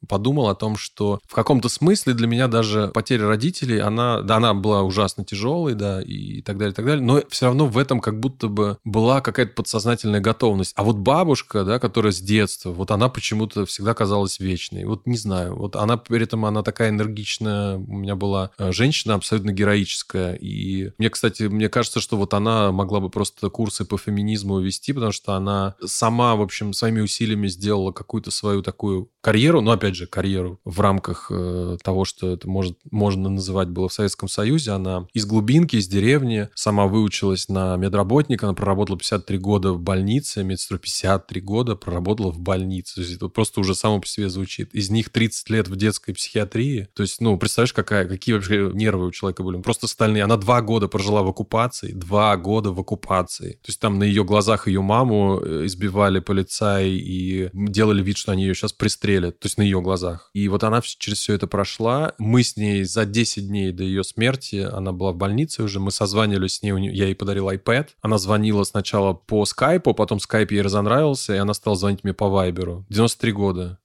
[0.09, 4.55] подумал о том, что в каком-то смысле для меня даже потеря родителей, она, да, она
[4.55, 8.01] была ужасно тяжелой, да, и так далее, и так далее, но все равно в этом
[8.01, 10.73] как будто бы была какая-то подсознательная готовность.
[10.77, 14.85] А вот бабушка, да, которая с детства, вот она почему-то всегда казалась вечной.
[14.85, 19.15] Вот не знаю, вот она при этом, она такая энергичная, у меня была э, женщина
[19.15, 23.99] абсолютно героическая, и мне, кстати, мне кажется, что вот она могла бы просто курсы по
[23.99, 29.61] феминизму вести, потому что она сама, в общем, своими усилиями сделала какую-то свою такую карьеру,
[29.61, 33.93] но опять же, карьеру в рамках э, того, что это может, можно называть было в
[33.93, 34.73] Советском Союзе.
[34.73, 40.45] Она из глубинки, из деревни, сама выучилась на медработника, она проработала 53 года в больнице,
[40.45, 42.97] медсестру 53 года проработала в больнице.
[42.97, 44.75] То есть это просто уже само по себе звучит.
[44.75, 46.89] Из них 30 лет в детской психиатрии.
[46.95, 49.61] То есть, ну, представляешь, какая, какие вообще нервы у человека были.
[49.61, 50.25] Просто стальные.
[50.25, 53.53] Она два года прожила в оккупации, два года в оккупации.
[53.53, 58.33] То есть там на ее глазах ее маму э, избивали полицаи и делали вид, что
[58.33, 59.39] они ее сейчас пристрелят.
[59.39, 60.31] То есть на ее глазах.
[60.33, 62.13] И вот она через все это прошла.
[62.19, 65.91] Мы с ней за 10 дней до ее смерти, она была в больнице уже, мы
[65.91, 67.89] созванивались с ней, я ей подарил iPad.
[68.01, 72.29] Она звонила сначала по скайпу, потом скайп ей разонравился, и она стала звонить мне по
[72.29, 72.87] вайберу.
[72.89, 73.79] 93 года.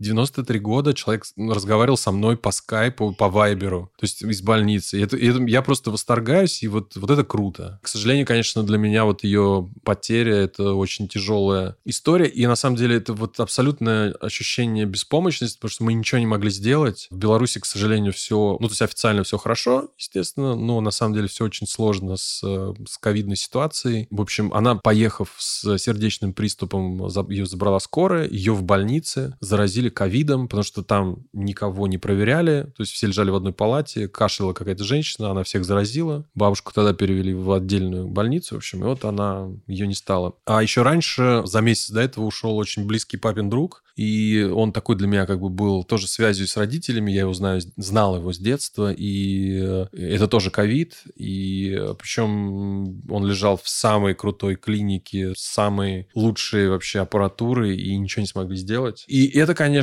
[0.00, 4.98] 93 года человек разговаривал со мной по скайпу, по вайберу, то есть из больницы.
[4.98, 7.78] И это, и это, я просто восторгаюсь, и вот, вот это круто.
[7.82, 12.76] К сожалению, конечно, для меня вот ее потеря— это очень тяжелая история, и на самом
[12.76, 17.06] деле это вот абсолютное ощущение беспомощности, потому что мы ничего не могли сделать.
[17.10, 21.14] В Беларуси, к сожалению, все, ну, то есть официально все хорошо, естественно, но на самом
[21.14, 24.08] деле все очень сложно с, с ковидной ситуацией.
[24.10, 30.48] В общем, она, поехав с сердечным приступом, ее забрала скорая, ее в больнице заразили ковидом,
[30.48, 34.84] потому что там никого не проверяли, то есть все лежали в одной палате, кашляла какая-то
[34.84, 36.26] женщина, она всех заразила.
[36.34, 40.34] Бабушку тогда перевели в отдельную больницу, в общем, и вот она, ее не стала.
[40.46, 44.96] А еще раньше, за месяц до этого ушел очень близкий папин друг, и он такой
[44.96, 48.38] для меня как бы был тоже связью с родителями, я его знаю, знал его с
[48.38, 55.34] детства, и э, это тоже ковид, и э, причем он лежал в самой крутой клинике,
[55.34, 59.04] с самой лучшей вообще аппаратурой, и ничего не смогли сделать.
[59.06, 59.79] И это, конечно,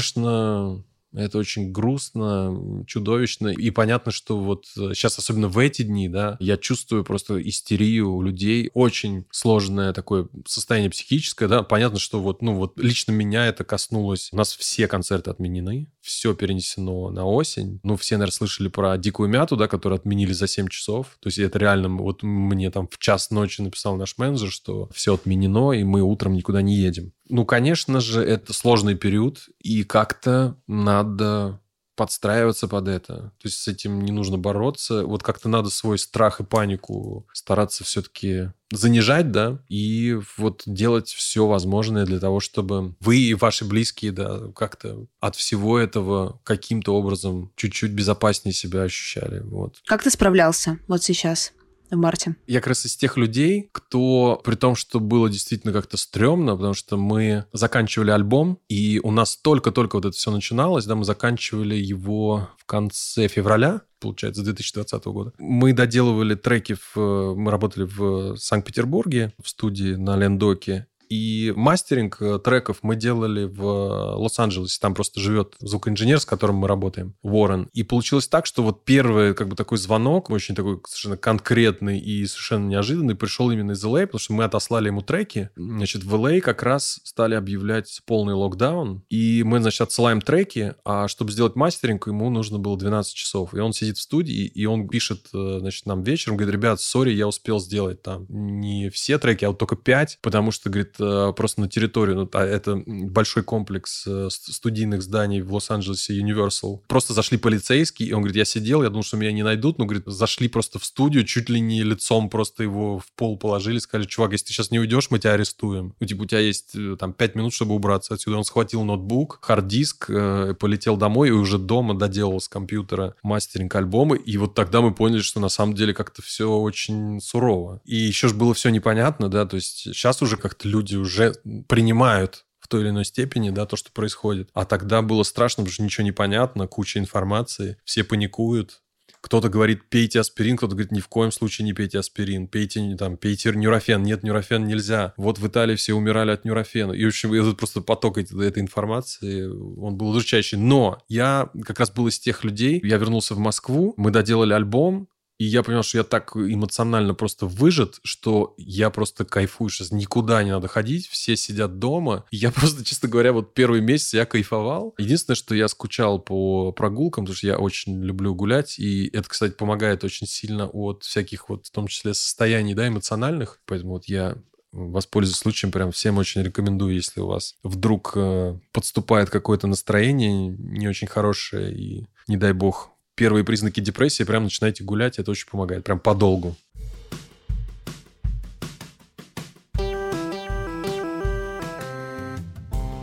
[1.14, 3.48] это очень грустно, чудовищно.
[3.48, 8.22] И понятно, что вот сейчас, особенно в эти дни, да, я чувствую просто истерию у
[8.22, 8.70] людей.
[8.74, 11.64] Очень сложное такое состояние психическое, да.
[11.64, 14.30] Понятно, что вот, ну вот лично меня это коснулось.
[14.32, 17.80] У нас все концерты отменены, все перенесено на осень.
[17.84, 21.18] Ну, все, наверное, слышали про Дикую Мяту, да, которую отменили за 7 часов.
[21.20, 25.16] То есть это реально, вот мне там в час ночи написал наш менеджер, что все
[25.16, 27.14] отменено, и мы утром никуда не едем.
[27.30, 31.59] Ну, конечно же, это сложный период, и как-то надо
[31.97, 33.34] подстраиваться под это.
[33.39, 35.03] То есть с этим не нужно бороться.
[35.03, 41.47] Вот как-то надо свой страх и панику стараться все-таки занижать, да, и вот делать все
[41.47, 47.51] возможное для того, чтобы вы и ваши близкие, да, как-то от всего этого каким-то образом
[47.55, 49.39] чуть-чуть безопаснее себя ощущали.
[49.39, 49.82] Вот.
[49.86, 51.53] Как ты справлялся вот сейчас?
[51.89, 52.35] В марте.
[52.47, 56.73] Я как раз из тех людей, кто, при том, что было действительно как-то стрёмно, потому
[56.73, 61.75] что мы заканчивали альбом, и у нас только-только вот это все начиналось, да, мы заканчивали
[61.75, 65.33] его в конце февраля, получается, 2020 года.
[65.38, 72.39] Мы доделывали треки, в, мы работали в Санкт-Петербурге в студии на Лендоке, и мастеринг э,
[72.39, 74.80] треков мы делали в э, Лос-Анджелесе.
[74.82, 77.70] Там просто живет звукоинженер, с которым мы работаем, Уоррен.
[77.74, 82.26] И получилось так, что вот первый как бы такой звонок, очень такой совершенно конкретный и
[82.26, 85.49] совершенно неожиданный, пришел именно из LA, потому что мы отослали ему треки.
[85.55, 89.03] Значит, в LA как раз стали объявлять полный локдаун.
[89.10, 93.53] И мы, значит, отсылаем треки, а чтобы сделать мастеринг, ему нужно было 12 часов.
[93.53, 97.12] И он сидит в студии, и он пишет, э, значит, нам вечером, говорит, ребят, сори,
[97.12, 101.62] я успел сделать там не все треки, а вот только 5, потому что, говорит, просто
[101.62, 106.82] на территорию, ну, а это большой комплекс э, студийных зданий в Лос-Анджелесе, Universal.
[106.88, 109.86] Просто зашли полицейские, и он говорит, я сидел, я думал, что меня не найдут, но,
[109.86, 114.08] говорит, зашли просто в студию, чуть ли не лицом просто его в пол положили, сказали,
[114.08, 115.93] чувак, если ты сейчас не уйдешь, мы тебя арестуем.
[116.00, 118.38] Ну, типа, у тебя есть э, там 5 минут, чтобы убраться отсюда.
[118.38, 124.16] Он схватил ноутбук, хард-диск, э, полетел домой и уже дома доделал с компьютера мастеринг альбома.
[124.16, 127.82] И вот тогда мы поняли, что на самом деле как-то все очень сурово.
[127.86, 131.33] И еще же было все непонятно, да, то есть сейчас уже как-то люди люди уже
[131.67, 134.49] принимают в той или иной степени, да, то, что происходит.
[134.53, 138.81] А тогда было страшно, потому что ничего не понятно, куча информации, все паникуют.
[139.21, 143.17] Кто-то говорит, пейте аспирин, кто-то говорит, ни в коем случае не пейте аспирин, пейте, там,
[143.17, 144.03] пейте нюрофен.
[144.03, 145.13] Нет, нюрофен нельзя.
[145.17, 146.91] Вот в Италии все умирали от нюрофена.
[146.93, 150.57] И, в общем, этот просто поток этой, этой информации, он был удручающий.
[150.57, 155.09] Но я как раз был из тех людей, я вернулся в Москву, мы доделали альбом,
[155.38, 159.91] и я понял, что я так эмоционально просто выжат, что я просто кайфую сейчас.
[159.91, 162.25] Никуда не надо ходить, все сидят дома.
[162.31, 164.95] Я просто, честно говоря, вот первый месяц я кайфовал.
[164.97, 168.79] Единственное, что я скучал по прогулкам, потому что я очень люблю гулять.
[168.79, 173.59] И это, кстати, помогает очень сильно от всяких вот, в том числе, состояний, да, эмоциональных.
[173.65, 174.38] Поэтому вот я
[174.71, 180.88] воспользуюсь случаем, прям всем очень рекомендую, если у вас вдруг э, подступает какое-то настроение не
[180.88, 185.84] очень хорошее, и не дай бог первые признаки депрессии, прям начинаете гулять, это очень помогает,
[185.84, 186.55] прям подолгу.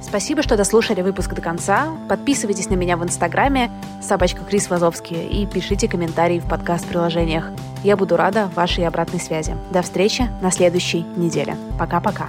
[0.01, 1.89] Спасибо, что дослушали выпуск до конца.
[2.09, 3.69] Подписывайтесь на меня в Инстаграме
[4.01, 7.51] собачка Крис Вазовский и пишите комментарии в подкаст-приложениях.
[7.83, 9.57] Я буду рада вашей обратной связи.
[9.73, 11.57] До встречи на следующей неделе.
[11.81, 12.29] Пока-пока.